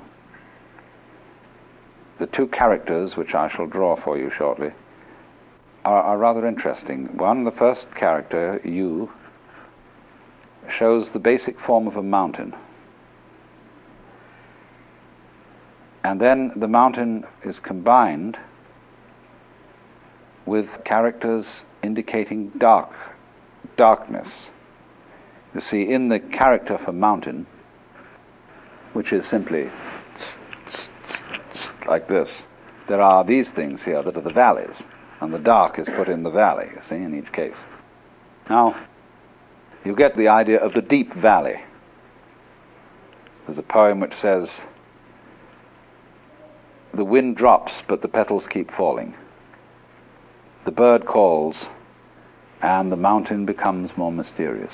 the 2.22 2.28
two 2.28 2.46
characters, 2.46 3.18
which 3.18 3.34
I 3.34 3.48
shall 3.48 3.66
draw 3.66 3.96
for 3.96 4.16
you 4.16 4.30
shortly, 4.30 4.72
are, 5.84 6.04
are 6.04 6.20
rather 6.20 6.46
interesting. 6.46 7.18
One, 7.18 7.46
the 7.46 7.52
first 7.52 7.96
character, 7.96 8.62
Yu, 8.64 9.12
shows 10.70 11.10
the 11.10 11.18
basic 11.18 11.60
form 11.60 11.88
of 11.88 11.98
a 11.98 12.04
mountain. 12.04 12.56
And 16.04 16.22
then 16.22 16.52
the 16.56 16.68
mountain 16.68 17.26
is 17.44 17.60
combined 17.60 18.38
with 20.46 20.84
characters 20.84 21.64
indicating 21.82 22.50
dark, 22.60 22.92
darkness. 23.78 24.51
You 25.54 25.62
see, 25.62 25.90
in 25.90 26.10
the 26.10 26.20
character 26.20 26.78
for 26.78 26.94
mountain, 26.94 27.46
which 28.94 29.12
is 29.12 29.26
simply 29.26 29.70
like 31.86 32.08
this. 32.08 32.42
There 32.88 33.02
are 33.02 33.24
these 33.24 33.52
things 33.52 33.84
here 33.84 34.02
that 34.02 34.16
are 34.16 34.22
the 34.22 34.34
valleys, 34.34 34.88
and 35.20 35.34
the 35.34 35.40
dark 35.40 35.78
is 35.80 35.90
put 35.90 36.10
in 36.10 36.24
the 36.24 36.32
valley, 36.32 36.70
you 36.74 36.82
see, 36.82 36.96
in 36.96 37.18
each 37.18 37.32
case. 37.32 37.66
Now, 38.50 38.76
you 39.84 39.96
get 39.96 40.16
the 40.16 40.30
idea 40.30 40.60
of 40.60 40.74
the 40.74 40.82
deep 40.82 41.14
valley. 41.14 41.62
There's 43.46 43.58
a 43.58 43.64
poem 43.64 44.00
which 44.00 44.16
says, 44.16 44.62
The 46.94 47.06
wind 47.06 47.36
drops, 47.36 47.82
but 47.88 48.02
the 48.02 48.08
petals 48.08 48.48
keep 48.48 48.72
falling. 48.72 49.16
The 50.66 50.72
bird 50.72 51.06
calls, 51.06 51.68
and 52.62 52.92
the 52.92 52.98
mountain 52.98 53.46
becomes 53.46 53.98
more 53.98 54.12
mysterious. 54.12 54.74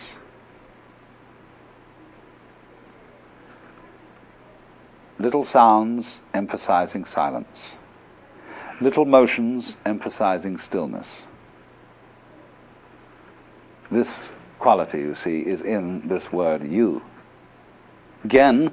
Little 5.19 5.43
sounds 5.43 6.19
emphasizing 6.33 7.05
silence, 7.05 7.75
little 8.81 9.05
motions 9.05 9.77
emphasizing 9.85 10.57
stillness. 10.57 11.23
This 13.89 14.21
quality, 14.59 14.99
you 14.99 15.15
see, 15.15 15.39
is 15.39 15.61
in 15.61 16.07
this 16.07 16.31
word 16.31 16.63
you. 16.63 17.01
Gen 18.25 18.71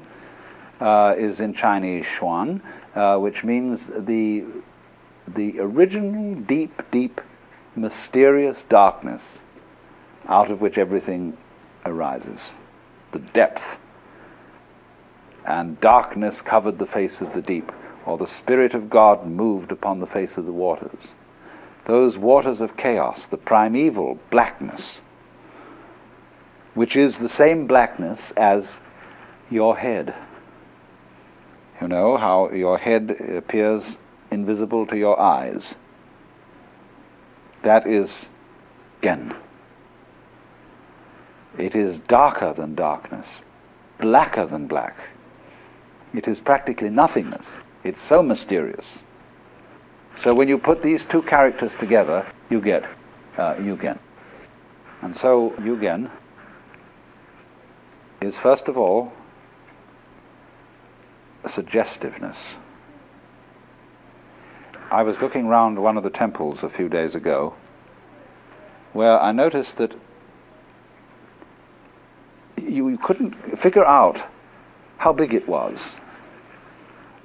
uh, 0.81 1.15
is 1.17 1.41
in 1.41 1.55
Chinese 1.55 2.05
xuan, 2.05 2.61
uh, 2.95 3.19
which 3.19 3.45
means 3.45 3.87
the, 3.87 4.45
the 5.29 5.61
original 5.61 6.35
deep, 6.35 6.83
deep, 6.91 7.21
mysterious 7.77 8.65
darkness 8.65 9.43
out 10.27 10.51
of 10.51 10.61
which 10.61 10.79
everything 10.79 11.37
arises, 11.85 12.41
the 13.13 13.19
depth 13.19 13.79
and 15.45 15.81
darkness 15.81 16.41
covered 16.41 16.79
the 16.79 16.87
face 16.87 17.21
of 17.21 17.33
the 17.33 17.43
deep, 17.43 17.71
or 18.07 18.19
the 18.19 18.27
Spirit 18.27 18.75
of 18.75 18.91
God 18.91 19.27
moved 19.27 19.73
upon 19.73 20.01
the 20.01 20.07
face 20.07 20.37
of 20.37 20.47
the 20.47 20.53
waters. 20.53 21.15
Those 21.87 22.17
waters 22.17 22.61
of 22.61 22.77
chaos, 22.77 23.27
the 23.27 23.37
primeval 23.37 24.19
blackness, 24.31 25.01
which 26.75 26.97
is 26.97 27.19
the 27.19 27.29
same 27.29 27.67
blackness 27.67 28.33
as 28.37 28.81
your 29.51 29.77
head. 29.77 30.15
You 31.81 31.89
know 31.89 32.17
how 32.17 32.51
your 32.51 32.79
head 32.79 33.11
appears 33.37 33.97
invisible 34.31 34.87
to 34.87 34.97
your 34.97 35.21
eyes. 35.21 35.75
That 37.63 37.87
is 37.87 38.29
Gen. 39.03 39.35
It 41.59 41.75
is 41.75 42.01
darker 42.01 42.53
than 42.53 42.75
darkness, 42.75 43.27
blacker 44.01 44.47
than 44.47 44.67
black. 44.67 44.97
It 46.15 46.29
is 46.29 46.39
practically 46.39 46.91
nothingness. 46.91 47.59
It's 47.83 48.01
so 48.01 48.23
mysterious. 48.23 48.99
So 50.15 50.33
when 50.33 50.49
you 50.49 50.59
put 50.59 50.83
these 50.83 51.05
two 51.05 51.23
characters 51.23 51.75
together, 51.75 52.25
you 52.49 52.61
get 52.61 52.85
uh, 53.37 53.55
Yugen. 53.55 53.99
And 55.03 55.17
so 55.17 55.51
Yugen 55.59 56.11
is 58.21 58.37
first 58.37 58.69
of 58.69 58.79
all 58.79 59.13
suggestiveness. 61.47 62.55
I 64.91 65.03
was 65.03 65.21
looking 65.21 65.49
round 65.49 65.83
one 65.83 65.97
of 65.97 66.05
the 66.05 66.11
temples 66.11 66.63
a 66.63 66.71
few 66.71 66.89
days 66.89 67.15
ago 67.15 67.55
where 68.93 69.21
I 69.21 69.33
noticed 69.33 69.77
that 69.79 69.93
you 72.57 72.97
couldn't 72.99 73.59
figure 73.59 73.85
out 73.85 74.25
how 74.97 75.13
big 75.13 75.35
it 75.35 75.49
was, 75.49 75.85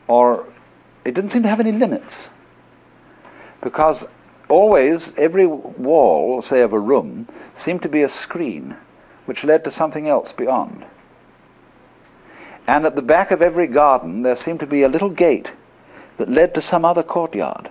or 0.10 0.44
it 1.06 1.14
didn't 1.14 1.30
seem 1.30 1.44
to 1.44 1.50
have 1.50 1.62
any 1.62 1.72
limits. 1.72 2.28
Because 3.62 4.06
always, 4.50 5.14
every 5.18 5.46
wall, 5.46 6.42
say 6.42 6.62
of 6.62 6.74
a 6.74 6.80
room, 6.80 7.28
seemed 7.54 7.84
to 7.84 7.90
be 7.90 8.02
a 8.02 8.10
screen 8.10 8.76
which 9.26 9.44
led 9.44 9.64
to 9.64 9.72
something 9.72 10.08
else 10.08 10.34
beyond. 10.34 10.84
And 12.68 12.86
at 12.86 12.96
the 12.96 13.04
back 13.04 13.32
of 13.32 13.42
every 13.42 13.68
garden, 13.68 14.24
there 14.24 14.36
seemed 14.36 14.60
to 14.62 14.68
be 14.68 14.82
a 14.82 14.90
little 14.90 15.10
gate 15.10 15.52
that 16.18 16.30
led 16.30 16.56
to 16.56 16.62
some 16.62 16.84
other 16.84 17.04
courtyard. 17.04 17.70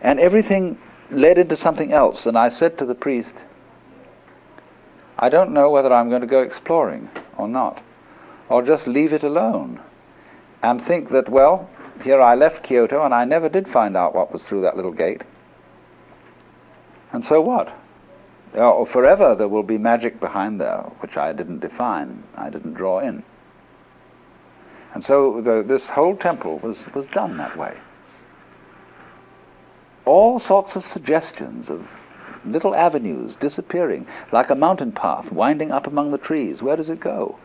And 0.00 0.20
everything 0.20 0.78
led 1.10 1.38
into 1.38 1.56
something 1.56 1.92
else. 1.92 2.24
And 2.24 2.38
I 2.38 2.50
said 2.50 2.78
to 2.78 2.86
the 2.86 2.94
priest, 2.94 3.44
I 5.18 5.28
don't 5.28 5.52
know 5.52 5.70
whether 5.70 5.92
I'm 5.92 6.08
going 6.08 6.20
to 6.20 6.28
go 6.28 6.42
exploring 6.42 7.10
or 7.36 7.48
not, 7.48 7.82
or 8.48 8.62
just 8.62 8.86
leave 8.86 9.12
it 9.12 9.24
alone 9.24 9.80
and 10.62 10.82
think 10.82 11.10
that, 11.10 11.28
well, 11.28 11.68
here 12.02 12.20
I 12.20 12.34
left 12.34 12.62
Kyoto 12.62 13.04
and 13.04 13.14
I 13.14 13.24
never 13.24 13.48
did 13.48 13.68
find 13.68 13.96
out 13.96 14.14
what 14.14 14.32
was 14.32 14.46
through 14.46 14.62
that 14.62 14.76
little 14.76 14.92
gate. 14.92 15.22
And 17.12 17.24
so 17.24 17.40
what? 17.40 17.74
Oh, 18.54 18.84
forever 18.84 19.34
there 19.34 19.48
will 19.48 19.62
be 19.62 19.78
magic 19.78 20.20
behind 20.20 20.60
there, 20.60 20.90
which 21.00 21.16
I 21.16 21.32
didn't 21.32 21.60
define, 21.60 22.22
I 22.36 22.50
didn't 22.50 22.74
draw 22.74 23.00
in. 23.00 23.22
And 24.94 25.04
so 25.04 25.40
the, 25.40 25.62
this 25.62 25.88
whole 25.88 26.16
temple 26.16 26.58
was, 26.58 26.86
was 26.94 27.06
done 27.06 27.36
that 27.36 27.56
way. 27.56 27.76
All 30.04 30.38
sorts 30.38 30.76
of 30.76 30.86
suggestions 30.86 31.68
of 31.68 31.86
little 32.44 32.74
avenues 32.74 33.36
disappearing, 33.36 34.06
like 34.32 34.48
a 34.48 34.54
mountain 34.54 34.92
path 34.92 35.30
winding 35.30 35.70
up 35.70 35.86
among 35.86 36.10
the 36.10 36.18
trees. 36.18 36.62
Where 36.62 36.76
does 36.76 36.88
it 36.88 37.00
go? 37.00 37.38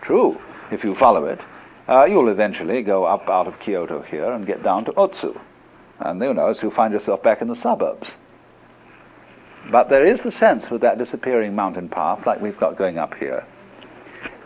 True, 0.00 0.40
if 0.70 0.84
you 0.84 0.94
follow 0.94 1.24
it, 1.24 1.40
uh, 1.88 2.04
you'll 2.04 2.28
eventually 2.28 2.82
go 2.82 3.04
up 3.04 3.28
out 3.28 3.46
of 3.46 3.58
Kyoto 3.58 4.02
here 4.02 4.30
and 4.30 4.46
get 4.46 4.62
down 4.62 4.84
to 4.84 4.92
Otsu. 4.92 5.40
And 6.00 6.22
who 6.22 6.34
knows, 6.34 6.62
you'll 6.62 6.70
find 6.70 6.92
yourself 6.92 7.22
back 7.22 7.40
in 7.40 7.48
the 7.48 7.56
suburbs. 7.56 8.08
But 9.70 9.88
there 9.88 10.04
is 10.04 10.20
the 10.20 10.30
sense 10.30 10.70
with 10.70 10.82
that 10.82 10.98
disappearing 10.98 11.54
mountain 11.54 11.88
path, 11.88 12.26
like 12.26 12.40
we've 12.40 12.58
got 12.58 12.76
going 12.76 12.98
up 12.98 13.14
here, 13.14 13.44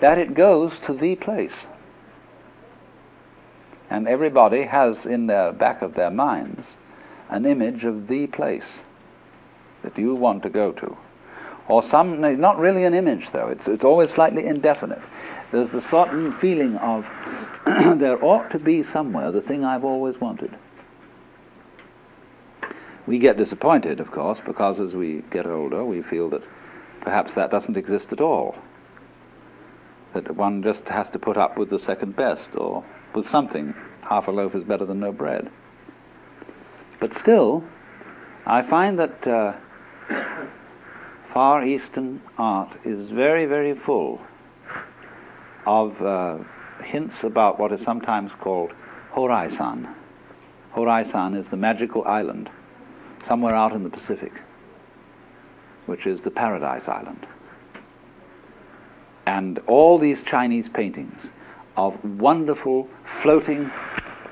that 0.01 0.19
it 0.19 0.35
goes 0.35 0.79
to 0.81 0.95
the 0.95 1.17
place. 1.17 1.67
And 3.91 4.09
everybody 4.09 4.63
has 4.63 5.05
in 5.05 5.27
the 5.27 5.55
back 5.59 5.83
of 5.83 5.95
their 5.95 6.11
minds 6.11 6.77
an 7.29 7.45
image 7.45 7.85
of 7.85 8.09
the 8.09 8.27
place 8.29 8.81
that 9.83 9.99
you 9.99 10.15
want 10.15 10.43
to 10.45 10.49
go 10.49 10.73
to. 10.73 10.97
Or 11.69 11.83
some, 11.83 12.21
not 12.21 12.59
really 12.59 12.85
an 12.85 12.95
image 12.95 13.31
though, 13.33 13.49
it's, 13.49 13.69
it's 13.69 13.85
always 13.85 14.11
slightly 14.11 14.47
indefinite. 14.47 15.03
There's 15.53 15.69
the 15.69 15.83
certain 15.83 16.33
feeling 16.39 16.77
of 16.79 17.07
there 17.99 18.23
ought 18.25 18.51
to 18.53 18.59
be 18.59 18.83
somewhere 18.83 19.31
the 19.31 19.43
thing 19.43 19.67
I've 19.67 19.85
always 19.85 20.19
wanted. 20.19 20.57
We 23.07 23.19
get 23.19 23.37
disappointed, 23.37 24.01
of 24.01 24.11
course, 24.11 24.41
because 24.45 24.81
as 24.81 24.95
we 24.95 25.23
get 25.31 25.47
older, 25.47 25.85
we 25.85 26.01
feel 26.01 26.31
that 26.31 26.43
perhaps 27.03 27.35
that 27.35 27.51
doesn't 27.51 27.77
exist 27.77 28.13
at 28.13 28.23
all. 28.23 28.55
That 30.15 30.35
one 30.35 30.63
just 30.63 30.89
has 30.89 31.11
to 31.11 31.19
put 31.19 31.37
up 31.37 31.59
with 31.59 31.69
the 31.69 31.79
second 31.79 32.17
best, 32.17 32.51
or 32.55 32.83
with 33.15 33.29
something. 33.29 33.75
Half 34.01 34.29
a 34.29 34.31
loaf 34.31 34.55
is 34.55 34.65
better 34.65 34.87
than 34.87 35.01
no 35.01 35.13
bread. 35.13 35.51
But 36.99 37.13
still, 37.13 37.63
I 38.47 38.63
find 38.63 38.99
that 38.99 39.27
uh, 39.27 39.55
Far 41.35 41.65
Eastern 41.65 42.23
art 42.39 42.75
is 42.85 43.07
very, 43.11 43.45
very 43.45 43.75
full 43.75 44.21
of 45.67 46.01
uh, 46.03 46.39
hints 46.83 47.23
about 47.25 47.59
what 47.59 47.73
is 47.73 47.81
sometimes 47.81 48.33
called 48.41 48.73
Horai-san. 49.11 49.95
Horai-san 50.73 51.35
is 51.35 51.49
the 51.49 51.57
magical 51.57 52.05
island 52.05 52.51
somewhere 53.23 53.55
out 53.55 53.73
in 53.73 53.83
the 53.85 53.91
Pacific, 53.91 54.33
which 55.87 56.07
is 56.07 56.23
the 56.23 56.31
Paradise 56.31 56.89
Island. 56.89 57.27
And 59.27 59.61
all 59.67 59.99
these 59.99 60.23
Chinese 60.23 60.69
paintings 60.69 61.31
of 61.77 62.03
wonderful 62.19 62.89
floating 63.23 63.71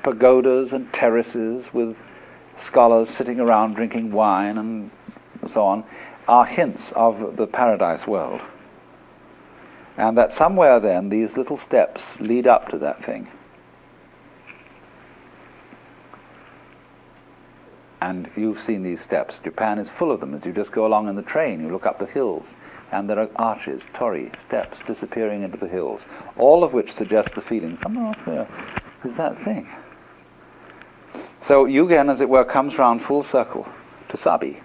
pagodas 0.03 0.73
and 0.73 0.91
terraces 0.93 1.73
with 1.73 1.97
scholars 2.57 3.09
sitting 3.09 3.39
around 3.39 3.75
drinking 3.75 4.11
wine 4.11 4.57
and 4.57 4.91
so 5.47 5.63
on, 5.63 5.83
are 6.27 6.45
hints 6.45 6.91
of 6.91 7.35
the 7.37 7.47
paradise 7.47 8.05
world. 8.05 8.41
And 10.01 10.17
that 10.17 10.33
somewhere 10.33 10.79
then 10.79 11.09
these 11.09 11.37
little 11.37 11.57
steps 11.57 12.15
lead 12.19 12.47
up 12.47 12.69
to 12.69 12.79
that 12.79 13.05
thing. 13.05 13.27
And 18.01 18.27
you've 18.35 18.59
seen 18.59 18.81
these 18.81 18.99
steps. 18.99 19.37
Japan 19.37 19.77
is 19.77 19.91
full 19.91 20.11
of 20.11 20.19
them. 20.19 20.33
As 20.33 20.43
you 20.43 20.53
just 20.53 20.71
go 20.71 20.87
along 20.87 21.07
in 21.07 21.15
the 21.15 21.21
train, 21.21 21.61
you 21.61 21.71
look 21.71 21.85
up 21.85 21.99
the 21.99 22.07
hills, 22.07 22.55
and 22.91 23.07
there 23.07 23.19
are 23.19 23.29
arches, 23.35 23.85
torii, 23.93 24.31
steps 24.41 24.81
disappearing 24.87 25.43
into 25.43 25.57
the 25.59 25.67
hills, 25.67 26.07
all 26.35 26.63
of 26.63 26.73
which 26.73 26.91
suggest 26.91 27.35
the 27.35 27.41
feeling 27.41 27.77
somewhere 27.83 28.07
off 28.07 28.17
there 28.25 28.47
is 29.05 29.15
that 29.17 29.43
thing. 29.43 29.69
So 31.41 31.65
Yugen, 31.65 32.11
as 32.11 32.21
it 32.21 32.29
were, 32.29 32.43
comes 32.43 32.75
round 32.79 33.03
full 33.03 33.21
circle 33.21 33.67
to 34.09 34.17
Sabi. 34.17 34.63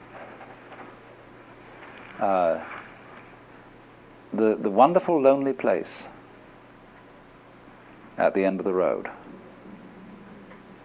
Uh, 2.19 2.65
the, 4.33 4.57
the 4.57 4.71
wonderful 4.71 5.21
lonely 5.21 5.53
place 5.53 6.03
at 8.19 8.35
the 8.35 8.45
end 8.45 8.61
of 8.61 8.65
the 8.65 8.73
road 8.73 9.09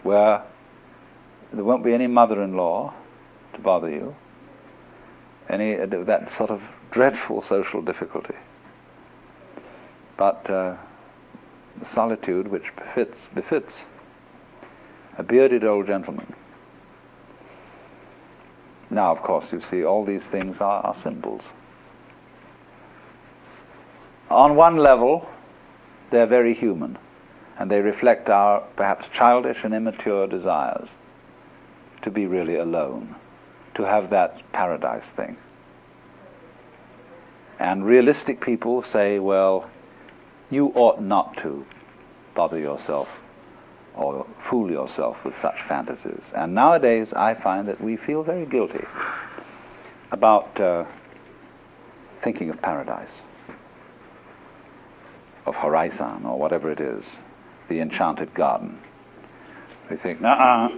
where 0.04 0.44
there 1.54 1.64
won't 1.64 1.84
be 1.84 1.94
any 1.94 2.08
mother-in-law 2.08 2.94
to 3.54 3.60
bother 3.60 3.90
you, 3.90 4.16
any 5.50 5.80
uh, 5.80 5.86
that 5.86 6.30
sort 6.30 6.50
of 6.50 6.62
dreadful 6.92 7.42
social 7.42 7.82
difficulty, 7.82 8.36
but 10.18 10.50
uh, 10.50 10.76
the 11.78 11.86
solitude 11.86 12.48
which 12.48 12.76
befits, 12.76 13.30
befits 13.34 13.88
a 15.18 15.24
bearded 15.24 15.64
old 15.64 15.88
gentleman. 15.88 16.34
Now, 18.90 19.12
of 19.12 19.22
course, 19.22 19.54
you 19.54 19.62
see, 19.62 19.86
all 19.86 20.04
these 20.04 20.28
things 20.28 20.60
are, 20.60 20.82
are 20.84 20.96
symbols. 20.96 21.44
On 24.32 24.56
one 24.56 24.78
level, 24.78 25.28
they're 26.10 26.26
very 26.26 26.54
human, 26.54 26.98
and 27.60 27.70
they 27.70 27.82
reflect 27.82 28.30
our 28.30 28.62
perhaps 28.78 29.10
childish 29.12 29.66
and 29.66 29.74
immature 29.74 30.26
desires 30.26 30.88
to 32.02 32.10
be 32.10 32.28
really 32.28 32.56
alone, 32.56 33.14
to 33.74 33.84
have 33.84 34.10
that 34.12 34.42
paradise 34.54 35.12
thing. 35.12 35.36
And 37.60 37.86
realistic 37.86 38.40
people 38.40 38.82
say, 38.82 39.20
well, 39.20 39.70
you 40.50 40.68
ought 40.76 41.02
not 41.02 41.36
to 41.38 41.66
bother 42.34 42.58
yourself 42.58 43.10
or 43.98 44.26
fool 44.50 44.72
yourself 44.72 45.18
with 45.26 45.38
such 45.38 45.62
fantasies. 45.64 46.32
And 46.34 46.56
nowadays, 46.56 47.12
I 47.12 47.34
find 47.34 47.68
that 47.68 47.82
we 47.82 47.98
feel 47.98 48.24
very 48.24 48.46
guilty 48.46 48.86
about 50.10 50.58
uh, 50.58 50.86
thinking 52.22 52.50
of 52.50 52.62
paradise 52.62 53.22
of 55.46 55.56
Horai-san 55.56 56.26
or 56.26 56.38
whatever 56.38 56.72
it 56.72 56.80
is, 56.80 57.16
the 57.70 57.80
enchanted 57.80 58.34
garden. 58.34 58.80
We 59.90 59.98
think, 59.98 60.22
nah, 60.22 60.70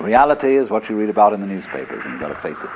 reality 0.00 0.56
is 0.56 0.70
what 0.70 0.88
you 0.88 0.96
read 0.96 1.08
about 1.08 1.32
in 1.32 1.40
the 1.40 1.46
newspapers, 1.46 2.04
and 2.04 2.12
you've 2.12 2.20
got 2.20 2.28
to 2.28 2.40
face 2.40 2.62
it. 2.62 2.70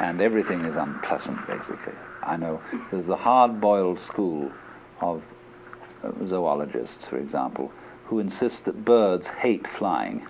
And 0.00 0.20
everything 0.20 0.64
is 0.64 0.76
unpleasant, 0.76 1.46
basically. 1.46 1.94
I 2.22 2.36
know 2.36 2.62
there's 2.90 3.06
the 3.06 3.16
hard-boiled 3.16 3.98
school 3.98 4.52
of 5.00 5.22
uh, 6.02 6.12
zoologists, 6.24 7.04
for 7.04 7.18
example, 7.18 7.72
who 8.06 8.20
insist 8.20 8.64
that 8.66 8.84
birds 8.84 9.26
hate 9.28 9.66
flying. 9.66 10.26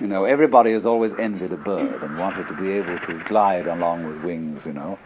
You 0.00 0.06
know, 0.06 0.24
everybody 0.24 0.72
has 0.72 0.86
always 0.86 1.12
envied 1.14 1.52
a 1.52 1.56
bird 1.56 2.02
and 2.02 2.18
wanted 2.18 2.48
to 2.48 2.54
be 2.54 2.72
able 2.72 2.98
to 2.98 3.22
glide 3.26 3.66
along 3.66 4.06
with 4.06 4.24
wings, 4.24 4.66
you 4.66 4.72
know. 4.72 4.98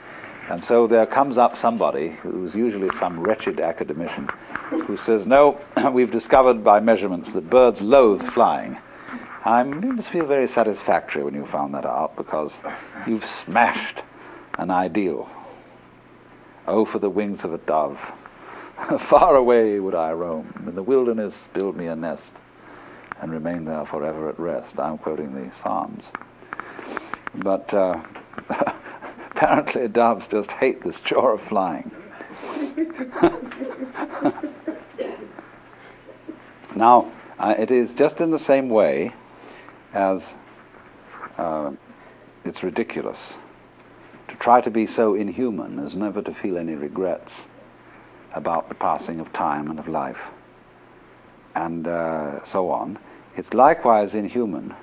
And 0.49 0.63
so 0.63 0.87
there 0.87 1.07
comes 1.07 1.39
up 1.39 1.57
somebody 1.57 2.09
who's 2.09 2.55
usually 2.55 2.91
some 2.91 3.21
wretched 3.21 3.61
academician 3.61 4.29
who 4.87 4.97
says, 4.97 5.27
No, 5.27 5.61
we've 5.93 6.11
discovered 6.11 6.65
by 6.65 6.81
measurements 6.81 7.33
that 7.33 7.49
birds 7.49 7.81
loathe 7.81 8.23
flying. 8.33 8.79
I'm, 9.45 9.97
must 9.97 10.09
feel 10.09 10.27
very 10.27 10.47
satisfactory 10.47 11.25
when 11.25 11.35
you 11.35 11.47
found 11.47 11.75
that 11.75 11.85
out 11.85 12.17
because 12.17 12.59
you've 13.07 13.25
smashed 13.25 14.03
an 14.59 14.71
ideal. 14.71 15.29
Oh, 16.67 16.85
for 16.85 17.01
the 17.01 17.11
wings 17.11 17.43
of 17.45 17.53
a 17.53 17.59
dove. 17.59 17.99
Far 19.09 19.35
away 19.35 19.81
would 19.81 19.95
I 19.95 20.13
roam, 20.13 20.53
in 20.67 20.75
the 20.75 20.83
wilderness 20.83 21.49
build 21.53 21.77
me 21.77 21.87
a 21.87 21.97
nest 21.97 22.33
and 23.21 23.31
remain 23.31 23.65
there 23.65 23.85
forever 23.87 24.29
at 24.29 24.39
rest. 24.39 24.79
I'm 24.79 24.99
quoting 24.99 25.35
the 25.35 25.55
Psalms. 25.55 26.05
But 27.35 27.73
uh, 27.73 28.03
apparently 29.43 29.89
doves 29.89 30.29
just 30.29 30.53
hate 30.53 30.85
this 30.85 31.01
chore 31.01 31.35
of 31.35 31.41
flying. 31.43 31.91
now, 36.77 37.11
uh, 37.41 37.55
it 37.59 37.73
is 37.73 37.93
just 37.93 38.21
in 38.21 38.31
the 38.31 38.39
same 38.39 38.69
way 38.69 39.13
as 39.93 40.35
uh, 41.39 41.73
it's 42.45 42.63
ridiculous 42.63 43.33
to 44.29 44.37
try 44.37 44.61
to 44.61 44.71
be 44.71 44.87
so 44.87 45.15
inhuman 45.17 45.81
as 45.81 45.97
never 45.97 46.23
to 46.23 46.33
feel 46.33 46.57
any 46.57 46.75
regrets 46.75 47.43
about 48.35 48.69
the 48.69 48.77
passing 48.77 49.19
of 49.19 49.33
time 49.33 49.69
and 49.69 49.81
of 49.81 49.89
life 49.89 50.21
and 51.57 51.89
uh, 51.89 52.45
so 52.45 52.71
on. 52.71 52.97
It's 53.37 53.53
likewise 53.53 54.15
inhuman 54.15 54.77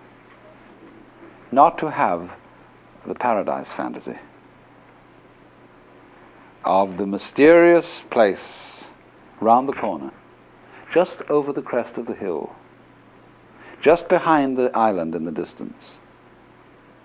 not 1.50 1.78
to 1.78 1.90
have 1.90 2.30
the 3.08 3.16
paradise 3.16 3.72
fantasy 3.72 4.20
of 6.64 6.98
the 6.98 7.08
mysterious 7.08 8.02
place 8.10 8.84
round 9.40 9.70
the 9.70 9.74
corner, 9.74 10.12
just 10.94 11.22
over 11.30 11.54
the 11.54 11.62
crest 11.62 11.98
of 11.98 12.06
the 12.06 12.14
hill, 12.14 12.56
just 13.82 14.10
behind 14.10 14.58
the 14.58 14.76
island 14.76 15.16
in 15.16 15.26
the 15.26 15.32
distance. 15.32 16.00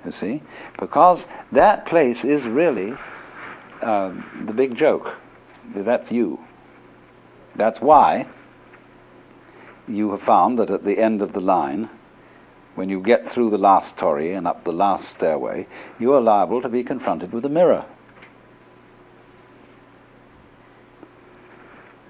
You 0.04 0.10
see? 0.10 0.42
Because 0.78 1.26
that 1.52 1.86
place 1.86 2.24
is 2.24 2.44
really 2.44 2.94
uh, 3.80 4.12
the 4.46 4.52
big 4.52 4.76
joke. 4.76 5.14
That's 5.74 6.10
you. 6.10 6.40
That's 7.56 7.80
why 7.80 8.26
you 9.86 10.10
have 10.10 10.22
found 10.22 10.58
that 10.58 10.70
at 10.70 10.84
the 10.84 10.98
end 10.98 11.22
of 11.22 11.32
the 11.32 11.40
line, 11.40 11.88
when 12.74 12.88
you 12.88 13.00
get 13.00 13.30
through 13.30 13.50
the 13.50 13.58
last 13.58 13.96
torii 13.96 14.32
and 14.32 14.46
up 14.46 14.64
the 14.64 14.72
last 14.72 15.08
stairway, 15.08 15.66
you 15.98 16.12
are 16.12 16.20
liable 16.20 16.60
to 16.62 16.68
be 16.68 16.82
confronted 16.82 17.32
with 17.32 17.44
a 17.44 17.48
mirror. 17.48 17.86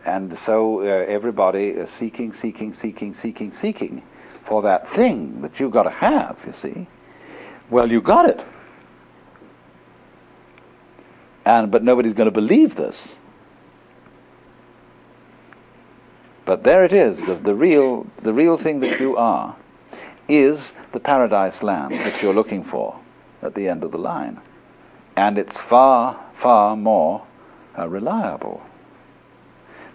And 0.05 0.38
so 0.38 0.80
uh, 0.80 0.84
everybody 0.84 1.68
is 1.68 1.88
seeking, 1.88 2.32
seeking, 2.32 2.74
seeking, 2.74 3.14
seeking, 3.14 3.52
seeking 3.52 4.02
for 4.46 4.62
that 4.62 4.90
thing 4.90 5.40
that 5.40 5.59
you've 5.59 5.72
got 5.72 5.84
to 5.84 5.90
have, 5.90 6.36
you 6.46 6.52
see. 6.52 6.86
Well, 7.70 7.90
you 7.90 8.02
got 8.02 8.28
it. 8.28 8.44
And 11.46 11.70
but 11.70 11.82
nobody's 11.82 12.12
going 12.12 12.26
to 12.26 12.32
believe 12.32 12.76
this. 12.76 13.16
But 16.44 16.62
there 16.64 16.84
it 16.84 16.92
is, 16.92 17.22
the, 17.22 17.36
the, 17.36 17.55
real, 17.55 18.07
the 18.22 18.34
real 18.34 18.59
thing 18.59 18.80
that 18.80 19.00
you 19.00 19.16
are 19.16 19.57
is 20.28 20.74
the 20.92 21.00
paradise 21.00 21.62
land 21.62 21.92
that 21.94 22.20
you're 22.20 22.34
looking 22.34 22.64
for 22.64 22.98
at 23.40 23.55
the 23.55 23.66
end 23.66 23.82
of 23.82 23.92
the 23.92 23.98
line. 23.98 24.38
And 25.16 25.38
it's 25.38 25.59
far, 25.59 26.22
far 26.36 26.76
more 26.76 27.24
uh, 27.78 27.88
reliable 27.88 28.62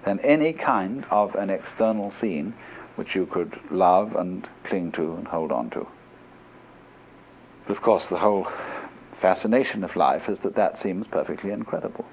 than 0.04 0.20
any 0.20 0.54
kind 0.54 1.06
of 1.10 1.36
an 1.36 1.50
external 1.50 2.12
scene 2.12 2.54
which 2.96 3.16
you 3.16 3.26
could 3.26 3.60
love 3.72 4.16
and 4.16 4.48
cling 4.64 4.92
to 4.92 5.14
and 5.16 5.28
hold 5.28 5.52
on 5.52 5.70
to. 5.70 5.88
But 7.66 7.78
of 7.78 7.82
course, 7.82 8.08
the 8.08 8.18
whole 8.18 8.48
fascination 9.22 9.84
of 9.84 9.96
life 9.96 10.30
is 10.30 10.40
that 10.40 10.56
that 10.56 10.78
seems 10.78 11.08
perfectly 11.08 11.52
incredible. 11.52 12.06